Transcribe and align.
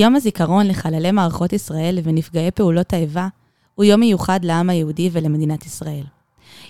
יום 0.00 0.16
הזיכרון 0.16 0.66
לחללי 0.66 1.10
מערכות 1.10 1.52
ישראל 1.52 1.98
ונפגעי 2.02 2.50
פעולות 2.50 2.92
האיבה 2.92 3.28
הוא 3.74 3.84
יום 3.84 4.00
מיוחד 4.00 4.44
לעם 4.44 4.70
היהודי 4.70 5.10
ולמדינת 5.12 5.66
ישראל. 5.66 6.04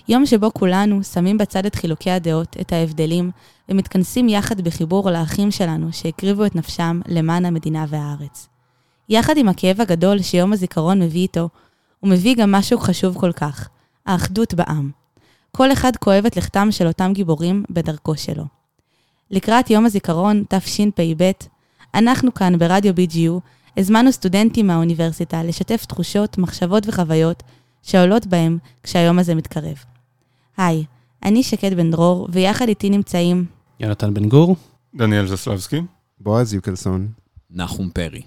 יום 0.07 0.25
שבו 0.25 0.53
כולנו 0.53 1.03
שמים 1.03 1.37
בצד 1.37 1.65
את 1.65 1.75
חילוקי 1.75 2.11
הדעות, 2.11 2.57
את 2.61 2.73
ההבדלים, 2.73 3.31
ומתכנסים 3.69 4.29
יחד 4.29 4.61
בחיבור 4.61 5.11
לאחים 5.11 5.51
שלנו 5.51 5.93
שהקריבו 5.93 6.45
את 6.45 6.55
נפשם 6.55 7.01
למען 7.07 7.45
המדינה 7.45 7.85
והארץ. 7.87 8.49
יחד 9.09 9.37
עם 9.37 9.49
הכאב 9.49 9.81
הגדול 9.81 10.21
שיום 10.21 10.53
הזיכרון 10.53 11.01
מביא 11.01 11.21
איתו, 11.21 11.49
הוא 11.99 12.09
מביא 12.09 12.35
גם 12.35 12.51
משהו 12.51 12.79
חשוב 12.79 13.17
כל 13.17 13.31
כך, 13.31 13.69
האחדות 14.05 14.53
בעם. 14.53 14.91
כל 15.51 15.71
אחד 15.71 15.91
כואב 15.95 16.25
את 16.25 16.37
לכתם 16.37 16.71
של 16.71 16.87
אותם 16.87 17.13
גיבורים 17.13 17.63
בדרכו 17.69 18.17
שלו. 18.17 18.43
לקראת 19.31 19.69
יום 19.69 19.85
הזיכרון 19.85 20.43
תשפ"ב, 20.49 21.31
אנחנו 21.95 22.33
כאן 22.33 22.59
ברדיו 22.59 22.93
BGU 22.93 23.39
הזמנו 23.77 24.11
סטודנטים 24.11 24.67
מהאוניברסיטה 24.67 25.43
לשתף 25.43 25.85
תחושות, 25.85 26.37
מחשבות 26.37 26.83
וחוויות 26.87 27.43
שעולות 27.83 28.25
בהם 28.25 28.57
כשהיום 28.83 29.19
הזה 29.19 29.35
מתקרב. 29.35 29.75
היי, 30.57 30.85
אני 31.23 31.43
שקד 31.43 31.73
בן 31.73 31.91
דרור, 31.91 32.27
ויחד 32.31 32.67
איתי 32.67 32.89
נמצאים... 32.89 33.45
יונתן 33.79 34.13
בן 34.13 34.29
גור. 34.29 34.55
דניאל 34.95 35.27
זסלבסקי. 35.27 35.81
בועז 36.19 36.53
יוקלסון. 36.53 37.07
נחום 37.49 37.89
פרי. 37.89 38.21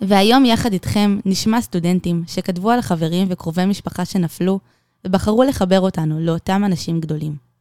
והיום 0.00 0.44
יחד 0.44 0.72
איתכם 0.72 1.18
נשמע 1.24 1.60
סטודנטים 1.60 2.24
שכתבו 2.26 2.70
על 2.70 2.80
חברים 2.80 3.26
וקרובי 3.30 3.66
משפחה 3.66 4.04
שנפלו, 4.04 4.58
ובחרו 5.04 5.42
לחבר 5.42 5.80
אותנו 5.80 6.20
לאותם 6.20 6.62
אנשים 6.64 7.00
גדולים. 7.00 7.51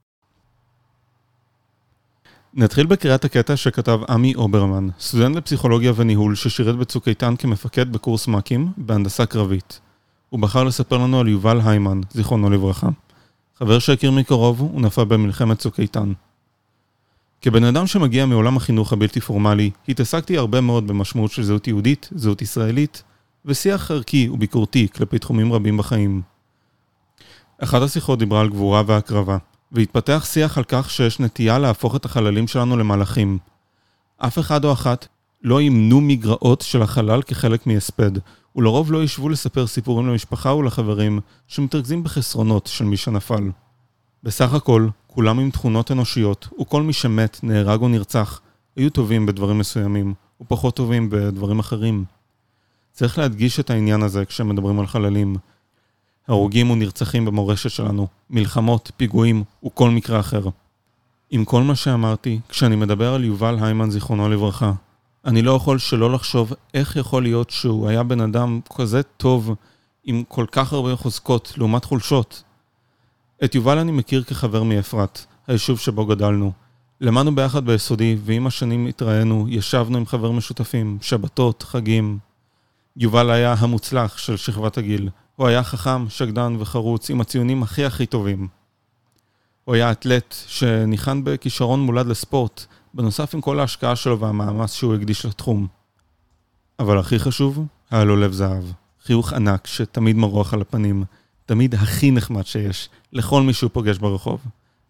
נתחיל 2.54 2.86
בקריאת 2.86 3.26
הקטע 3.26 3.58
שכתב 3.58 4.00
עמי 4.10 4.36
אוברמן, 4.36 4.88
סטודנט 5.00 5.36
לפסיכולוגיה 5.36 5.94
וניהול 5.96 6.36
ששירת 6.36 6.76
בצוק 6.76 7.08
איתן 7.08 7.36
כמפקד 7.36 7.92
בקורס 7.92 8.28
מ"כים 8.28 8.72
בהנדסה 8.78 9.26
קרבית. 9.26 9.80
הוא 10.30 10.40
בחר 10.40 10.64
לספר 10.64 10.98
לנו 10.98 11.20
על 11.20 11.28
יובל 11.28 11.60
היימן, 11.66 12.02
זיכרונו 12.12 12.50
לברכה. 12.50 12.90
חבר 13.58 13.80
שהכיר 13.80 14.12
מקרוב, 14.12 14.60
הוא 14.60 14.82
נפל 14.82 15.04
במלחמת 15.04 15.60
צוק 15.60 15.80
איתן. 15.80 16.14
כבן 17.42 17.64
אדם 17.64 17.88
שמגיע 17.88 18.26
מעולם 18.26 18.58
החינוך 18.58 18.94
הבלתי 18.94 19.22
פורמלי, 19.22 19.72
התעסקתי 19.90 20.38
הרבה 20.38 20.62
מאוד 20.62 20.88
במשמעות 20.88 21.32
של 21.32 21.44
זהות 21.44 21.68
יהודית, 21.68 22.10
זהות 22.16 22.42
ישראלית, 22.42 23.04
ושיח 23.46 23.92
ערכי 23.92 24.30
וביקורתי 24.30 24.88
כלפי 24.96 25.20
תחומים 25.20 25.54
רבים 25.54 25.78
בחיים. 25.78 26.22
אחת 27.58 27.82
השיחות 27.82 28.20
דיברה 28.20 28.42
על 28.42 28.50
גבורה 28.50 28.84
והקרבה, 28.86 29.38
והתפתח 29.72 30.26
שיח 30.26 30.58
על 30.58 30.64
כך 30.68 30.90
שיש 30.90 31.20
נטייה 31.20 31.60
להפוך 31.60 31.96
את 31.96 32.06
החללים 32.06 32.48
שלנו 32.48 32.78
למלאכים. 32.78 33.38
אף 34.18 34.40
אחד 34.40 34.66
או 34.66 34.74
אחת 34.74 35.08
לא 35.44 35.62
ימנו 35.62 36.02
מגרעות 36.02 36.62
של 36.62 36.82
החלל 36.82 37.22
כחלק 37.22 37.68
מהספד, 37.68 38.12
ולרוב 38.56 38.92
לא 38.92 39.04
ישבו 39.04 39.30
לספר 39.30 39.68
סיפורים 39.68 40.08
למשפחה 40.08 40.54
ולחברים 40.54 41.20
שמתרכזים 41.48 42.04
בחסרונות 42.04 42.68
של 42.68 42.86
מי 42.86 42.98
שנפל. 42.98 43.50
בסך 44.24 44.54
הכל, 44.54 44.88
כולם 45.08 45.40
עם 45.40 45.52
תכונות 45.52 45.92
אנושיות, 45.92 46.48
וכל 46.62 46.82
מי 46.82 46.94
שמת, 46.94 47.40
נהרג 47.44 47.82
או 47.82 47.88
נרצח, 47.88 48.42
היו 48.76 48.90
טובים 48.90 49.26
בדברים 49.26 49.58
מסוימים, 49.58 50.14
ופחות 50.42 50.76
טובים 50.76 51.10
בדברים 51.10 51.60
אחרים. 51.60 52.06
צריך 52.92 53.18
להדגיש 53.18 53.60
את 53.60 53.70
העניין 53.70 54.04
הזה 54.04 54.26
כשמדברים 54.26 54.80
על 54.80 54.88
חללים. 54.88 55.36
הרוגים 56.32 56.72
ונרצחים 56.72 57.26
במורשת 57.26 57.70
שלנו, 57.70 58.08
מלחמות, 58.30 58.92
פיגועים 58.98 59.44
וכל 59.66 59.90
מקרה 59.90 60.20
אחר. 60.20 60.44
עם 61.30 61.46
כל 61.46 61.62
מה 61.64 61.76
שאמרתי, 61.76 62.40
כשאני 62.50 62.76
מדבר 62.76 63.14
על 63.14 63.24
יובל 63.24 63.58
היימן 63.62 63.90
זיכרונו 63.90 64.30
לברכה, 64.30 64.72
אני 65.26 65.42
לא 65.42 65.52
יכול 65.52 65.80
שלא 65.80 66.12
לחשוב 66.12 66.54
איך 66.74 66.96
יכול 66.96 67.24
להיות 67.24 67.50
שהוא 67.50 67.88
היה 67.88 68.04
בן 68.04 68.22
אדם 68.22 68.60
כזה 68.76 69.04
טוב 69.04 69.56
עם 70.04 70.24
כל 70.28 70.46
כך 70.52 70.74
הרבה 70.74 70.96
חוזקות 70.96 71.54
לעומת 71.58 71.86
חולשות. 71.86 72.44
את 73.44 73.56
יובל 73.56 73.78
אני 73.78 73.92
מכיר 73.92 74.24
כחבר 74.24 74.64
מאפרת, 74.64 75.26
היישוב 75.48 75.80
שבו 75.80 76.06
גדלנו. 76.06 76.52
למדנו 77.02 77.36
ביחד 77.36 77.66
ביסודי, 77.66 78.18
ועם 78.26 78.48
השנים 78.48 78.88
התראינו, 78.88 79.46
ישבנו 79.50 79.98
עם 79.98 80.06
חבר 80.06 80.32
משותפים, 80.32 80.98
שבתות, 81.02 81.64
חגים. 81.64 82.18
יובל 82.98 83.32
היה 83.32 83.56
המוצלח 83.60 84.18
של 84.18 84.38
שכבת 84.38 84.78
הגיל. 84.78 85.10
הוא 85.42 85.48
היה 85.48 85.64
חכם, 85.64 86.10
שקדן 86.10 86.56
וחרוץ, 86.60 87.10
עם 87.10 87.22
הציונים 87.22 87.64
הכי 87.64 87.86
הכי 87.86 88.06
טובים. 88.06 88.48
הוא 89.66 89.76
היה 89.76 89.92
אתלט 89.92 90.36
שניחן 90.48 91.24
בכישרון 91.24 91.80
מולד 91.80 92.08
לספורט, 92.08 92.66
בנוסף 92.94 93.36
עם 93.36 93.42
כל 93.42 93.60
ההשקעה 93.60 93.96
שלו 93.96 94.20
והמאמץ 94.20 94.74
שהוא 94.74 94.96
הקדיש 94.96 95.26
לתחום. 95.26 95.68
אבל 96.80 97.00
הכי 97.00 97.20
חשוב, 97.20 97.66
היה 97.92 98.04
לו 98.04 98.16
לב 98.16 98.32
זהב. 98.32 98.64
חיוך 99.04 99.34
ענק 99.34 99.68
שתמיד 99.68 100.16
מרוח 100.16 100.54
על 100.54 100.62
הפנים, 100.62 101.04
תמיד 101.46 101.76
הכי 101.76 102.12
נחמד 102.12 102.46
שיש, 102.46 102.90
לכל 103.14 103.42
מי 103.42 103.54
שהוא 103.54 103.70
פוגש 103.74 103.98
ברחוב. 103.98 104.42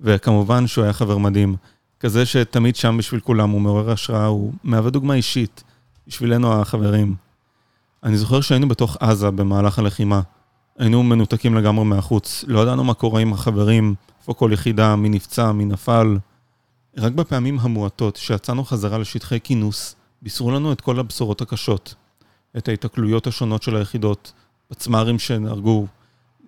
וכמובן 0.01 0.67
שהוא 0.67 0.83
היה 0.83 0.93
חבר 0.93 1.17
מדהים, 1.17 1.55
כזה 1.99 2.25
שתמיד 2.25 2.75
שם 2.75 2.97
בשביל 2.97 3.19
כולם, 3.19 3.49
הוא 3.49 3.61
מעורר 3.61 3.91
השראה, 3.91 4.25
הוא 4.25 4.53
מהווה 4.63 4.89
דוגמה 4.89 5.13
אישית, 5.13 5.63
בשבילנו 6.07 6.53
החברים. 6.53 7.15
אני 8.03 8.17
זוכר 8.17 8.41
שהיינו 8.41 8.67
בתוך 8.67 8.97
עזה 8.99 9.31
במהלך 9.31 9.79
הלחימה. 9.79 10.21
היינו 10.77 11.03
מנותקים 11.03 11.55
לגמרי 11.55 11.85
מהחוץ, 11.85 12.45
לא 12.47 12.59
ידענו 12.59 12.83
מה 12.83 12.93
קורה 12.93 13.21
עם 13.21 13.33
החברים, 13.33 13.95
איפה 14.19 14.33
כל 14.33 14.49
יחידה, 14.53 14.95
מי 14.95 15.09
נפצע, 15.09 15.51
מי 15.51 15.65
נפל. 15.65 16.17
רק 16.97 17.11
בפעמים 17.11 17.59
המועטות 17.59 18.15
שיצאנו 18.15 18.63
חזרה 18.63 18.97
לשטחי 18.97 19.39
כינוס, 19.43 19.95
בישרו 20.21 20.51
לנו 20.51 20.71
את 20.71 20.81
כל 20.81 20.99
הבשורות 20.99 21.41
הקשות. 21.41 21.95
את 22.57 22.67
ההיתקלויות 22.67 23.27
השונות 23.27 23.63
של 23.63 23.75
היחידות, 23.75 24.33
פצמ"רים 24.67 25.19
שנהרגו, 25.19 25.87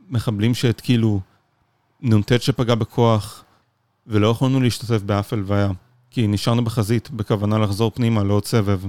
מחבלים 0.09 0.53
שהתקילו, 0.53 1.19
נ"ט 2.01 2.41
שפגע 2.41 2.75
בכוח, 2.75 3.43
ולא 4.07 4.27
יכולנו 4.27 4.61
להשתתף 4.61 5.01
באף 5.01 5.33
הלוויה, 5.33 5.71
כי 6.11 6.27
נשארנו 6.27 6.63
בחזית 6.63 7.09
בכוונה 7.11 7.57
לחזור 7.57 7.91
פנימה 7.95 8.23
לעוד 8.23 8.45
סבב. 8.45 8.81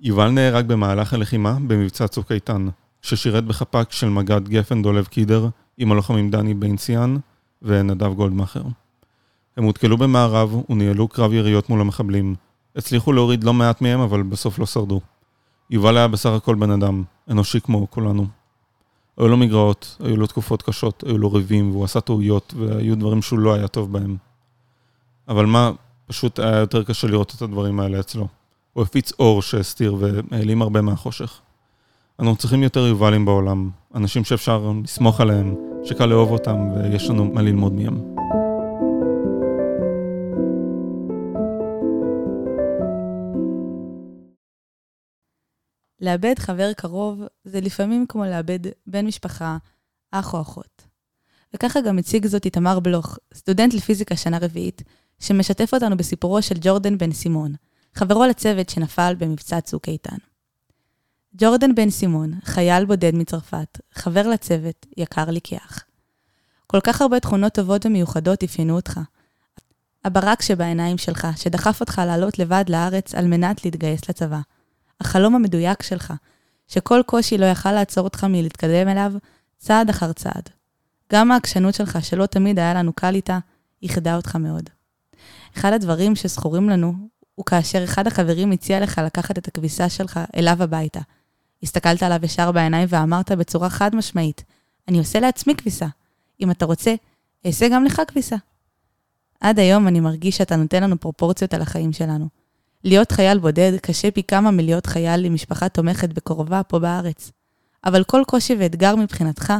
יובל 0.00 0.28
נהרג 0.28 0.66
במהלך 0.66 1.14
הלחימה 1.14 1.52
במבצע 1.52 2.08
צוק 2.08 2.32
איתן, 2.32 2.68
ששירת 3.02 3.44
בחפ"ק 3.44 3.92
של 3.92 4.08
מג"ד 4.08 4.48
גפן 4.48 4.82
דולב 4.82 5.06
קידר 5.06 5.48
עם 5.78 5.92
הלוחמים 5.92 6.30
דני 6.30 6.54
בנציאן 6.54 7.16
ונדב 7.62 8.12
גולדמאכר. 8.14 8.62
הם 9.56 9.64
הותקלו 9.64 9.96
במערב 9.96 10.70
וניהלו 10.70 11.08
קרב 11.08 11.32
יריות 11.32 11.70
מול 11.70 11.80
המחבלים. 11.80 12.34
הצליחו 12.76 13.12
להוריד 13.12 13.44
לא 13.44 13.54
מעט 13.54 13.80
מהם, 13.80 14.00
אבל 14.00 14.22
בסוף 14.22 14.58
לא 14.58 14.66
שרדו. 14.66 15.00
יובל 15.70 15.96
היה 15.96 16.08
בסך 16.08 16.30
הכל 16.30 16.54
בן 16.54 16.70
אדם, 16.70 17.02
אנושי 17.30 17.60
כמו 17.60 17.90
כולנו. 17.90 18.26
היו 19.18 19.28
לו 19.28 19.36
מגרעות, 19.36 19.96
היו 20.00 20.16
לו 20.16 20.26
תקופות 20.26 20.62
קשות, 20.62 21.04
היו 21.06 21.18
לו 21.18 21.32
ריבים, 21.32 21.70
והוא 21.70 21.84
עשה 21.84 22.00
טעויות, 22.00 22.54
והיו 22.56 22.96
דברים 22.96 23.22
שהוא 23.22 23.38
לא 23.38 23.54
היה 23.54 23.68
טוב 23.68 23.92
בהם. 23.92 24.16
אבל 25.28 25.46
מה, 25.46 25.70
פשוט 26.06 26.38
היה 26.38 26.56
יותר 26.56 26.84
קשה 26.84 27.06
לראות 27.06 27.34
את 27.36 27.42
הדברים 27.42 27.80
האלה 27.80 28.00
אצלו. 28.00 28.28
הוא 28.72 28.82
הפיץ 28.82 29.12
אור 29.18 29.42
שהסתיר 29.42 29.96
והעלים 29.98 30.62
הרבה 30.62 30.82
מהחושך. 30.82 31.40
אנחנו 32.20 32.36
צריכים 32.36 32.62
יותר 32.62 32.86
יובלים 32.86 33.24
בעולם, 33.24 33.70
אנשים 33.94 34.24
שאפשר 34.24 34.72
לסמוך 34.84 35.20
עליהם, 35.20 35.54
שקל 35.84 36.06
לאהוב 36.06 36.30
אותם 36.30 36.56
ויש 36.74 37.10
לנו 37.10 37.24
מה 37.24 37.42
ללמוד 37.42 37.72
מהם. 37.72 38.14
לאבד 46.00 46.38
חבר 46.38 46.72
קרוב 46.72 47.22
זה 47.44 47.60
לפעמים 47.60 48.06
כמו 48.08 48.24
לאבד 48.24 48.60
בן 48.86 49.06
משפחה, 49.06 49.56
אח 50.10 50.34
או 50.34 50.40
אחות. 50.40 50.82
וככה 51.54 51.80
גם 51.80 51.98
הציג 51.98 52.26
זאת 52.26 52.44
איתמר 52.44 52.80
בלוך, 52.80 53.18
סטודנט 53.34 53.74
לפיזיקה 53.74 54.16
שנה 54.16 54.38
רביעית, 54.38 54.82
שמשתף 55.18 55.74
אותנו 55.74 55.96
בסיפורו 55.96 56.42
של 56.42 56.54
ג'ורדן 56.60 56.98
בן 56.98 57.12
סימון, 57.12 57.52
חברו 57.94 58.24
לצוות 58.26 58.68
שנפל 58.68 59.14
במבצע 59.18 59.60
צוק 59.60 59.88
איתן. 59.88 60.27
ג'ורדן 61.36 61.74
בן 61.74 61.90
סימון, 61.90 62.32
חייל 62.44 62.84
בודד 62.84 63.14
מצרפת, 63.14 63.78
חבר 63.94 64.28
לצוות, 64.28 64.86
יקר 64.96 65.30
לי 65.30 65.40
כאח. 65.44 65.84
כל 66.66 66.80
כך 66.80 67.02
הרבה 67.02 67.20
תכונות 67.20 67.52
טובות 67.52 67.86
ומיוחדות 67.86 68.42
אפיינו 68.42 68.76
אותך. 68.76 69.00
הברק 70.04 70.42
שבעיניים 70.42 70.98
שלך, 70.98 71.28
שדחף 71.36 71.80
אותך 71.80 72.02
לעלות 72.06 72.38
לבד 72.38 72.64
לארץ 72.68 73.14
על 73.14 73.26
מנת 73.26 73.64
להתגייס 73.64 74.08
לצבא. 74.08 74.40
החלום 75.00 75.34
המדויק 75.34 75.82
שלך, 75.82 76.12
שכל 76.68 77.00
קושי 77.06 77.38
לא 77.38 77.46
יכל 77.46 77.72
לעצור 77.72 78.04
אותך 78.04 78.24
מלהתקדם 78.24 78.88
אליו, 78.88 79.12
צעד 79.58 79.90
אחר 79.90 80.12
צעד. 80.12 80.48
גם 81.12 81.32
העקשנות 81.32 81.74
שלך, 81.74 81.98
שלא 82.04 82.26
תמיד 82.26 82.58
היה 82.58 82.74
לנו 82.74 82.92
קל 82.92 83.14
איתה, 83.14 83.38
איחדה 83.82 84.16
אותך 84.16 84.36
מאוד. 84.36 84.70
אחד 85.56 85.72
הדברים 85.72 86.16
שזכורים 86.16 86.68
לנו, 86.68 86.94
הוא 87.34 87.46
כאשר 87.46 87.84
אחד 87.84 88.06
החברים 88.06 88.52
הציע 88.52 88.80
לך 88.80 89.00
לקחת 89.04 89.38
את 89.38 89.48
הכביסה 89.48 89.88
שלך 89.88 90.20
אליו 90.36 90.62
הביתה. 90.62 91.00
הסתכלת 91.62 92.02
עליו 92.02 92.20
ישר 92.24 92.52
בעיניים 92.52 92.86
ואמרת 92.90 93.32
בצורה 93.32 93.70
חד 93.70 93.96
משמעית, 93.96 94.44
אני 94.88 94.98
עושה 94.98 95.20
לעצמי 95.20 95.56
כביסה. 95.56 95.86
אם 96.40 96.50
אתה 96.50 96.64
רוצה, 96.64 96.94
אעשה 97.46 97.68
גם 97.68 97.84
לך 97.84 98.02
כביסה. 98.08 98.36
עד 99.40 99.58
היום 99.58 99.88
אני 99.88 100.00
מרגיש 100.00 100.36
שאתה 100.36 100.56
נותן 100.56 100.82
לנו 100.82 101.00
פרופורציות 101.00 101.54
על 101.54 101.62
החיים 101.62 101.92
שלנו. 101.92 102.28
להיות 102.84 103.12
חייל 103.12 103.38
בודד 103.38 103.72
קשה 103.82 104.10
פי 104.10 104.22
כמה 104.22 104.50
מלהיות 104.50 104.86
חייל 104.86 105.24
עם 105.24 105.34
משפחה 105.34 105.68
תומכת 105.68 106.08
בקרובה 106.08 106.62
פה 106.62 106.78
בארץ. 106.78 107.32
אבל 107.84 108.04
כל 108.04 108.22
קושי 108.26 108.54
ואתגר 108.58 108.96
מבחינתך 108.96 109.52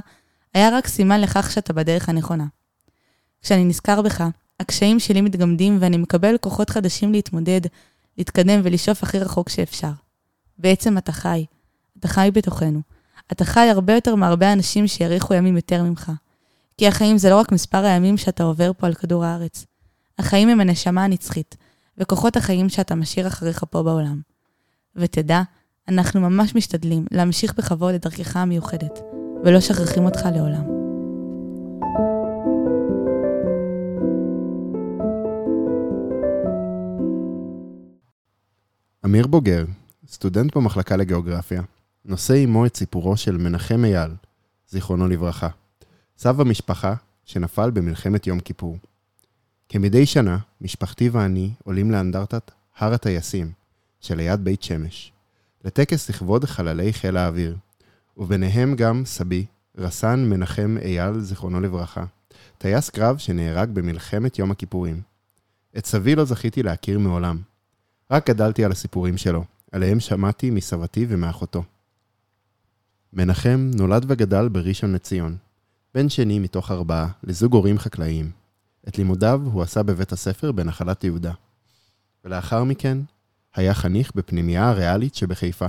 היה 0.55 0.71
רק 0.73 0.87
סימן 0.87 1.21
לכך 1.21 1.51
שאתה 1.51 1.73
בדרך 1.73 2.09
הנכונה. 2.09 2.47
כשאני 3.43 3.65
נזכר 3.65 4.03
בך, 4.03 4.25
הקשיים 4.61 5.01
שלי 5.01 5.21
מתגמדים 5.21 5.79
ואני 5.81 5.97
מקבל 5.97 6.39
כוחות 6.39 6.71
חדשים 6.71 7.13
להתמודד, 7.13 7.61
להתקדם 8.19 8.61
ולשאוף 8.65 9.03
הכי 9.03 9.19
רחוק 9.19 9.49
שאפשר. 9.49 9.91
בעצם 10.59 10.99
אתה 10.99 11.13
חי. 11.13 11.45
אתה 11.99 12.09
חי 12.09 12.31
בתוכנו. 12.35 12.81
אתה 13.33 13.45
חי 13.45 13.69
הרבה 13.71 13.95
יותר 13.95 14.15
מהרבה 14.15 14.53
אנשים 14.53 14.87
שיאריכו 14.87 15.35
ימים 15.35 15.57
יותר 15.57 15.83
ממך. 15.83 16.13
כי 16.79 16.89
החיים 16.89 17.19
זה 17.19 17.31
לא 17.31 17.37
רק 17.37 17.53
מספר 17.53 17.85
הימים 17.85 18.17
שאתה 18.17 18.43
עובר 18.43 18.71
פה 18.77 18.87
על 18.87 18.95
כדור 18.95 19.25
הארץ. 19.25 19.67
החיים 20.19 20.49
הם 20.49 20.61
הנשמה 20.61 21.05
הנצחית, 21.05 21.57
וכוחות 21.99 22.37
החיים 22.37 22.69
שאתה 22.69 22.95
משאיר 22.95 23.27
אחריך 23.27 23.65
פה 23.71 23.83
בעולם. 23.83 24.21
ותדע, 24.97 25.43
אנחנו 25.89 26.21
ממש 26.21 26.55
משתדלים 26.55 27.07
להמשיך 27.11 27.55
בכבוד 27.55 27.95
את 27.95 28.03
דרכך 28.03 28.37
המיוחדת, 28.37 28.99
ולא 29.45 29.61
שכחים 29.61 30.05
אותך 30.05 30.21
לעולם. 30.35 30.65
אמיר 39.05 39.27
בוגר, 39.27 39.65
סטודנט 40.09 40.57
במחלקה 40.57 40.97
לגיאוגרפיה, 40.97 41.63
נושא 42.09 42.35
עמו 42.35 42.67
את 42.67 42.77
סיפורו 42.77 43.17
של 43.17 43.37
מנחם 43.37 43.85
אייל, 43.85 44.11
זיכרונו 44.69 45.09
לברכה, 45.09 45.49
סב 46.19 46.41
המשפחה 46.41 46.95
שנפל 47.25 47.71
במלחמת 47.71 48.27
יום 48.27 48.41
כיפור. 48.41 48.79
כמדי 49.69 50.07
שנה, 50.07 50.39
משפחתי 50.61 51.09
ואני 51.09 51.51
עולים 51.65 51.91
לאנדרטת 51.91 52.51
הר 52.77 52.95
הטייסים 52.95 53.53
שליד 54.01 54.45
בית 54.45 54.63
שמש, 54.63 55.13
לטקס 55.65 56.11
לכבוד 56.11 56.45
חללי 56.45 56.93
חיל 56.93 57.17
האוויר, 57.17 57.57
וביניהם 58.17 58.77
גם 58.77 59.05
סבי, 59.05 59.47
רס"ן 59.79 60.25
מנחם 60.31 60.77
אייל, 60.83 61.21
זיכרונו 61.21 61.61
לברכה, 61.61 62.05
טייס 62.59 62.91
קרב 62.91 63.19
שנהרג 63.19 63.71
במלחמת 63.71 64.39
יום 64.39 64.51
הכיפורים. 64.51 65.01
את 65.79 65.87
סבי 65.87 66.15
לא 66.15 66.25
זכיתי 66.25 66.63
להכיר 66.63 66.99
מעולם. 66.99 67.39
רק 68.11 68.31
גדלתי 68.31 68.65
על 68.65 68.73
הסיפורים 68.73 69.17
שלו, 69.17 69.45
עליהם 69.73 70.01
שמעתי 70.01 70.51
מסבתי 70.51 71.07
ומאחותו. 71.09 71.65
מנחם 73.13 73.71
נולד 73.75 74.05
וגדל 74.09 74.49
בראשון 74.49 74.93
לציון, 74.93 75.37
בן 75.95 76.09
שני 76.09 76.39
מתוך 76.39 76.71
ארבעה, 76.71 77.09
לזוג 77.25 77.55
הורים 77.55 77.79
חקלאיים. 77.79 78.31
את 78.89 78.99
לימודיו 78.99 79.41
הוא 79.45 79.63
עשה 79.63 79.83
בבית 79.83 80.13
הספר 80.13 80.53
בנחלת 80.53 81.05
יהודה. 81.05 81.33
ולאחר 82.25 82.65
מכן 82.65 82.99
היה 83.55 83.75
חניך 83.75 84.13
בפנימייה 84.15 84.69
הריאלית 84.69 85.15
שבחיפה. 85.15 85.67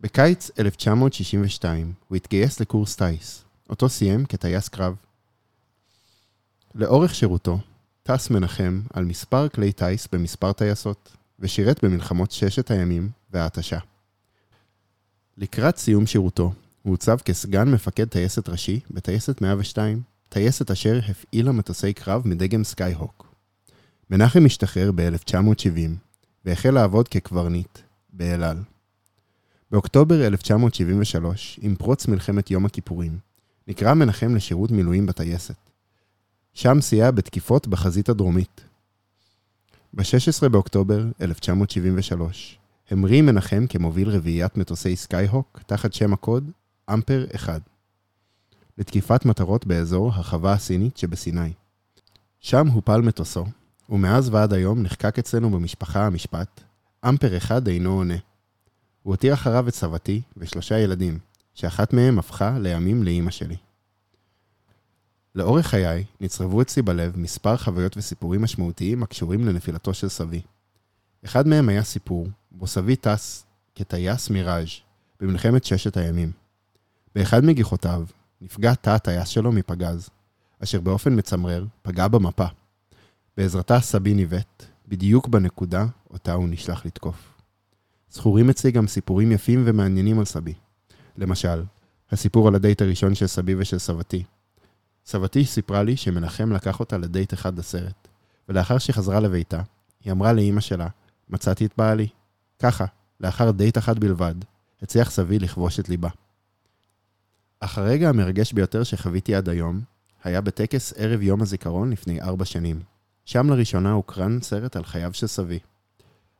בקיץ 0.00 0.50
1962 0.58 1.92
הוא 2.08 2.16
התגייס 2.16 2.60
לקורס 2.60 2.96
טיס, 2.96 3.44
אותו 3.70 3.88
סיים 3.88 4.24
כטייס 4.24 4.68
קרב. 4.68 4.94
לאורך 6.74 7.14
שירותו 7.14 7.58
טס 8.02 8.30
מנחם 8.30 8.80
על 8.92 9.04
מספר 9.04 9.48
כלי 9.48 9.72
טיס 9.72 10.08
במספר 10.12 10.52
טייסות, 10.52 11.16
ושירת 11.38 11.84
במלחמות 11.84 12.30
ששת 12.30 12.70
הימים 12.70 13.10
וההתשה. 13.30 13.78
לקראת 15.36 15.76
סיום 15.76 16.06
שירותו, 16.06 16.52
הוא 16.82 16.90
הוצב 16.90 17.18
כסגן 17.24 17.68
מפקד 17.68 18.04
טייסת 18.04 18.48
ראשי 18.48 18.80
בטייסת 18.90 19.40
102, 19.40 20.02
טייסת 20.28 20.70
אשר 20.70 21.00
הפעילה 21.08 21.52
מטוסי 21.52 21.92
קרב 21.92 22.22
מדגם 22.24 22.64
סקייהוק. 22.64 23.34
מנחם 24.10 24.46
השתחרר 24.46 24.90
ב-1970, 24.94 25.90
והחל 26.44 26.70
לעבוד 26.70 27.08
כקברניט, 27.08 27.78
באל 28.12 28.42
על. 28.42 28.58
באוקטובר 29.70 30.26
1973, 30.26 31.58
עם 31.62 31.76
פרוץ 31.76 32.06
מלחמת 32.06 32.50
יום 32.50 32.66
הכיפורים, 32.66 33.18
נקרא 33.68 33.94
מנחם 33.94 34.34
לשירות 34.34 34.70
מילואים 34.70 35.06
בטייסת. 35.06 35.54
שם 36.54 36.80
סייע 36.80 37.10
בתקיפות 37.10 37.68
בחזית 37.68 38.08
הדרומית. 38.08 38.60
ב-16 39.94 40.48
באוקטובר 40.48 41.04
1973, 41.20 42.58
המריא 42.92 43.22
מנחם 43.22 43.64
כמוביל 43.68 44.08
רביעיית 44.08 44.56
מטוסי 44.56 44.96
סקייהוק 44.96 45.60
תחת 45.66 45.92
שם 45.92 46.12
הקוד 46.12 46.50
אמפר 46.92 47.26
1, 47.34 47.60
לתקיפת 48.78 49.24
מטרות 49.24 49.66
באזור 49.66 50.08
החווה 50.08 50.52
הסינית 50.52 50.96
שבסיני. 50.96 51.52
שם 52.40 52.66
הופל 52.68 53.00
מטוסו, 53.00 53.44
ומאז 53.88 54.28
ועד 54.28 54.52
היום 54.52 54.82
נחקק 54.82 55.18
אצלנו 55.18 55.50
במשפחה 55.50 56.06
המשפט, 56.06 56.60
אמפר 57.08 57.36
1 57.36 57.68
אינו 57.68 57.92
עונה. 57.92 58.14
הוא 59.02 59.12
הותיר 59.12 59.34
אחריו 59.34 59.68
את 59.68 59.74
סבתי 59.74 60.22
ושלושה 60.36 60.78
ילדים, 60.78 61.18
שאחת 61.54 61.92
מהם 61.92 62.18
הפכה 62.18 62.58
לימים 62.58 63.02
לאימא 63.02 63.30
שלי. 63.30 63.56
לאורך 65.34 65.66
חיי 65.66 66.04
נצרבו 66.20 66.62
אצלי 66.62 66.82
בלב 66.82 67.18
מספר 67.18 67.56
חוויות 67.56 67.96
וסיפורים 67.96 68.42
משמעותיים 68.42 69.02
הקשורים 69.02 69.46
לנפילתו 69.46 69.94
של 69.94 70.08
סבי. 70.08 70.40
אחד 71.24 71.48
מהם 71.48 71.68
היה 71.68 71.82
סיפור 71.82 72.26
בו 72.54 72.66
סבי 72.66 72.96
טס 72.96 73.46
כטייס 73.74 74.30
מיראז' 74.30 74.68
במלחמת 75.20 75.64
ששת 75.64 75.96
הימים. 75.96 76.32
באחד 77.14 77.44
מגיחותיו 77.44 78.04
נפגע 78.40 78.74
תא 78.74 78.90
הטייס 78.90 79.28
שלו 79.28 79.52
מפגז, 79.52 80.08
אשר 80.62 80.80
באופן 80.80 81.18
מצמרר 81.18 81.64
פגע 81.82 82.08
במפה. 82.08 82.46
בעזרתה 83.36 83.80
סבי 83.80 84.14
ניווט, 84.14 84.64
בדיוק 84.88 85.28
בנקודה 85.28 85.86
אותה 86.10 86.32
הוא 86.32 86.48
נשלח 86.48 86.86
לתקוף. 86.86 87.32
זכורים 88.10 88.50
אצלי 88.50 88.70
גם 88.70 88.86
סיפורים 88.86 89.32
יפים 89.32 89.62
ומעניינים 89.66 90.18
על 90.18 90.24
סבי. 90.24 90.54
למשל, 91.16 91.62
הסיפור 92.10 92.48
על 92.48 92.54
הדייט 92.54 92.82
הראשון 92.82 93.14
של 93.14 93.26
סבי 93.26 93.54
ושל 93.58 93.78
סבתי. 93.78 94.24
סבתי 95.06 95.44
סיפרה 95.44 95.82
לי 95.82 95.96
שמנחם 95.96 96.52
לקח 96.52 96.80
אותה 96.80 96.98
לדייט 96.98 97.34
אחד 97.34 97.58
לסרט, 97.58 98.08
ולאחר 98.48 98.78
שחזרה 98.78 99.20
לביתה, 99.20 99.62
היא 100.04 100.12
אמרה 100.12 100.32
לאימא 100.32 100.60
שלה, 100.60 100.88
מצאתי 101.28 101.66
את 101.66 101.72
בעלי. 101.78 102.08
ככה, 102.62 102.84
לאחר 103.20 103.50
דייט 103.50 103.78
אחד 103.78 103.98
בלבד, 103.98 104.34
הצליח 104.82 105.10
סבי 105.10 105.38
לכבוש 105.38 105.80
את 105.80 105.88
ליבה. 105.88 106.08
אך 107.60 107.78
הרגע 107.78 108.08
המרגש 108.08 108.52
ביותר 108.52 108.82
שחוויתי 108.82 109.34
עד 109.34 109.48
היום, 109.48 109.80
היה 110.24 110.40
בטקס 110.40 110.92
ערב 110.96 111.22
יום 111.22 111.42
הזיכרון 111.42 111.90
לפני 111.90 112.22
ארבע 112.22 112.44
שנים. 112.44 112.82
שם 113.24 113.50
לראשונה 113.50 113.92
הוקרן 113.92 114.38
סרט 114.40 114.76
על 114.76 114.84
חייו 114.84 115.14
של 115.14 115.26
סבי. 115.26 115.58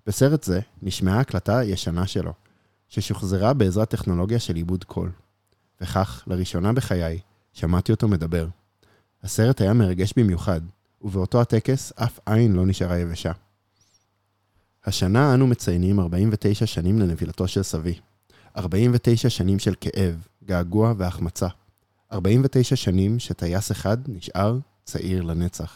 בסרט 0.06 0.44
זה 0.44 0.60
נשמעה 0.82 1.20
הקלטה 1.20 1.64
ישנה 1.64 2.06
שלו, 2.06 2.32
ששוחזרה 2.88 3.54
בעזרת 3.54 3.90
טכנולוגיה 3.90 4.38
של 4.38 4.56
עיבוד 4.56 4.84
קול. 4.84 5.10
וכך, 5.80 6.22
לראשונה 6.26 6.72
בחיי, 6.72 7.20
שמעתי 7.52 7.92
אותו 7.92 8.08
מדבר. 8.08 8.48
הסרט 9.22 9.60
היה 9.60 9.72
מרגש 9.72 10.12
במיוחד, 10.16 10.60
ובאותו 11.02 11.40
הטקס 11.40 11.92
אף 11.96 12.18
עין 12.26 12.52
לא 12.52 12.66
נשארה 12.66 12.98
יבשה. 12.98 13.32
השנה 14.84 15.34
אנו 15.34 15.46
מציינים 15.46 16.00
49 16.00 16.66
שנים 16.66 16.98
לנפילתו 16.98 17.48
של 17.48 17.62
סבי. 17.62 17.94
49 18.56 19.30
שנים 19.30 19.58
של 19.58 19.74
כאב, 19.80 20.14
געגוע 20.44 20.92
והחמצה. 20.96 21.46
49 22.12 22.76
שנים 22.76 23.18
שטייס 23.18 23.72
אחד 23.72 23.96
נשאר 24.08 24.58
צעיר 24.84 25.22
לנצח. 25.22 25.72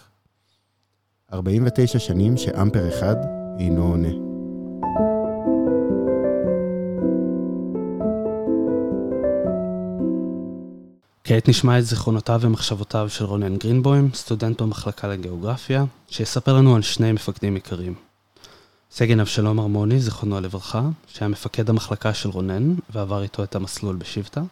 49 1.32 1.98
שנים 1.98 2.36
שאמפר 2.36 2.88
אחד 2.88 3.16
אינו 3.58 3.82
עונה. 3.82 4.08
כעת 11.24 11.48
נשמע 11.48 11.78
את 11.78 11.84
זיכרונותיו 11.84 12.40
ומחשבותיו 12.42 13.08
של 13.10 13.24
רונן 13.24 13.56
גרינבוים, 13.56 14.10
סטודנט 14.14 14.62
במחלקה 14.62 15.08
לגיאוגרפיה, 15.08 15.84
שיספר 16.08 16.52
לנו 16.52 16.76
על 16.76 16.82
שני 16.82 17.12
מפקדים 17.12 17.54
עיקריים. 17.54 18.05
סגן 18.90 19.20
אבשלום 19.20 19.58
הרמוני, 19.58 20.00
זיכרונו 20.00 20.40
לברכה, 20.40 20.82
שהיה 21.08 21.28
מפקד 21.28 21.70
המחלקה 21.70 22.14
של 22.14 22.28
רונן, 22.28 22.74
ועבר 22.90 23.22
איתו 23.22 23.44
את 23.44 23.54
המסלול 23.54 23.96
בשבטה. 23.96 24.42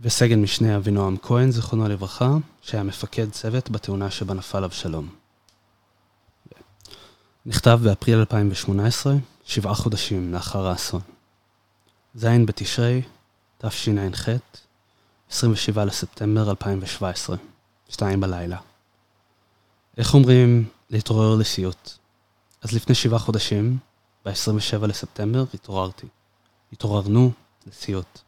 וסגן 0.00 0.42
משנה 0.42 0.76
אבינועם 0.76 1.16
כהן, 1.22 1.50
זיכרונו 1.50 1.88
לברכה, 1.88 2.30
שהיה 2.62 2.82
מפקד 2.82 3.30
צוות 3.30 3.70
בתאונה 3.70 4.10
שבה 4.10 4.34
נפל 4.34 4.64
אבשלום. 4.64 5.08
נכתב 7.46 7.80
באפריל 7.82 8.18
2018, 8.18 9.14
שבעה 9.44 9.74
חודשים 9.74 10.32
לאחר 10.32 10.66
האסון. 10.66 11.00
ז' 12.14 12.26
בתשרי, 12.46 13.02
תשע"ח, 13.58 14.28
27 15.30 15.84
לספטמבר 15.84 16.50
2017, 16.50 17.36
שתיים 17.88 18.20
בלילה. 18.20 18.58
איך 19.96 20.14
אומרים 20.14 20.68
להתעורר 20.90 21.34
לסיוט? 21.36 22.03
אז 22.64 22.72
לפני 22.72 22.94
שבעה 22.94 23.18
חודשים, 23.18 23.78
ב-27 24.24 24.86
לספטמבר, 24.86 25.44
התעוררתי. 25.54 26.06
התעוררנו 26.72 27.30
לסיוט. 27.66 28.18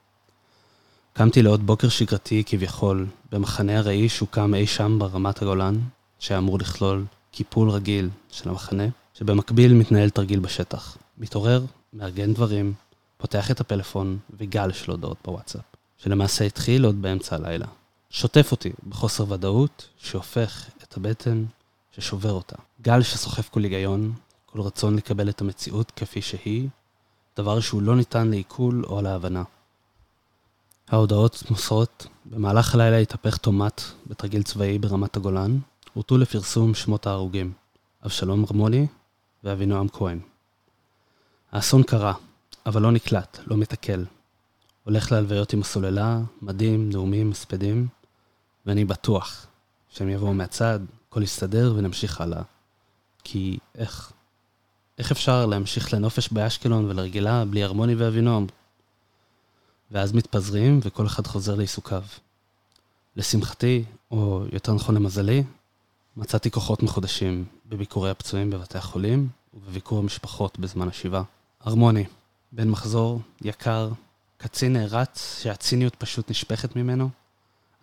קמתי 1.12 1.42
לעוד 1.42 1.66
בוקר 1.66 1.88
שגרתי 1.88 2.42
כביכול, 2.46 3.06
במחנה 3.32 3.78
ארעי 3.78 4.08
שהוקם 4.08 4.54
אי 4.54 4.66
שם 4.66 4.98
ברמת 4.98 5.42
הגולן, 5.42 5.74
שהיה 6.18 6.38
אמור 6.38 6.58
לכלול 6.58 7.04
קיפול 7.30 7.70
רגיל 7.70 8.08
של 8.30 8.48
המחנה, 8.48 8.84
שבמקביל 9.14 9.74
מתנהל 9.74 10.10
תרגיל 10.10 10.40
בשטח. 10.40 10.96
מתעורר, 11.18 11.64
מארגן 11.92 12.34
דברים, 12.34 12.74
פותח 13.16 13.50
את 13.50 13.60
הפלאפון 13.60 14.18
וגל 14.38 14.72
של 14.72 14.90
הודעות 14.90 15.16
בוואטסאפ, 15.24 15.64
שלמעשה 15.98 16.44
התחיל 16.44 16.84
עוד 16.84 17.02
באמצע 17.02 17.36
הלילה. 17.36 17.66
שוטף 18.10 18.48
אותי 18.52 18.72
בחוסר 18.88 19.32
ודאות, 19.32 19.88
שהופך 19.98 20.66
את 20.82 20.96
הבטן, 20.96 21.44
ששובר 21.92 22.32
אותה. 22.32 22.56
גל 22.82 23.02
שסוחף 23.02 23.48
כל 23.48 23.62
היגיון, 23.62 24.12
כל 24.56 24.62
רצון 24.62 24.96
לקבל 24.96 25.28
את 25.28 25.40
המציאות 25.40 25.92
כפי 25.96 26.22
שהיא, 26.22 26.68
דבר 27.36 27.60
שהוא 27.60 27.82
לא 27.82 27.96
ניתן 27.96 28.28
לעיכול 28.28 28.84
או 28.84 29.02
להבנה. 29.02 29.42
ההודעות 30.88 31.42
מוסרות, 31.50 32.06
במהלך 32.24 32.74
הלילה 32.74 32.98
התהפך 32.98 33.36
טומט 33.36 33.80
בתרגיל 34.06 34.42
צבאי 34.42 34.78
ברמת 34.78 35.16
הגולן, 35.16 35.58
הורתו 35.94 36.18
לפרסום 36.18 36.74
שמות 36.74 37.06
ההרוגים, 37.06 37.52
אבשלום 38.04 38.44
רמוני 38.50 38.86
ואבינועם 39.44 39.88
כהן. 39.88 40.20
האסון 41.52 41.82
קרה, 41.82 42.12
אבל 42.66 42.82
לא 42.82 42.92
נקלט, 42.92 43.38
לא 43.46 43.56
מתקל. 43.56 44.04
הולך 44.84 45.12
להלוויות 45.12 45.52
עם 45.52 45.60
הסוללה, 45.60 46.20
מדים, 46.42 46.90
נאומים, 46.90 47.30
הספדים, 47.30 47.88
ואני 48.66 48.84
בטוח 48.84 49.46
שהם 49.88 50.08
יבואו 50.08 50.34
מהצד, 50.34 50.80
הכל 51.08 51.22
יסתדר 51.22 51.74
ונמשיך 51.76 52.20
הלאה. 52.20 52.42
כי 53.24 53.58
איך? 53.74 54.12
איך 54.98 55.10
אפשר 55.10 55.46
להמשיך 55.46 55.94
לנופש 55.94 56.28
באשקלון 56.28 56.84
ולרגילה 56.84 57.44
בלי 57.44 57.62
הרמוני 57.62 57.94
ואבינועם? 57.94 58.46
ואז 59.90 60.12
מתפזרים 60.12 60.80
וכל 60.82 61.06
אחד 61.06 61.26
חוזר 61.26 61.54
לעיסוקיו. 61.54 62.02
לשמחתי, 63.16 63.84
או 64.10 64.44
יותר 64.52 64.74
נכון 64.74 64.94
למזלי, 64.94 65.44
מצאתי 66.16 66.50
כוחות 66.50 66.82
מחודשים 66.82 67.44
בביקורי 67.66 68.10
הפצועים 68.10 68.50
בבתי 68.50 68.78
החולים 68.78 69.28
ובביקור 69.54 69.98
המשפחות 69.98 70.58
בזמן 70.58 70.88
השבעה. 70.88 71.22
הרמוני, 71.60 72.04
בן 72.52 72.68
מחזור, 72.68 73.20
יקר, 73.42 73.90
קצין 74.36 74.72
נערץ 74.72 75.40
שהציניות 75.42 75.94
פשוט 75.94 76.30
נשפכת 76.30 76.76
ממנו. 76.76 77.08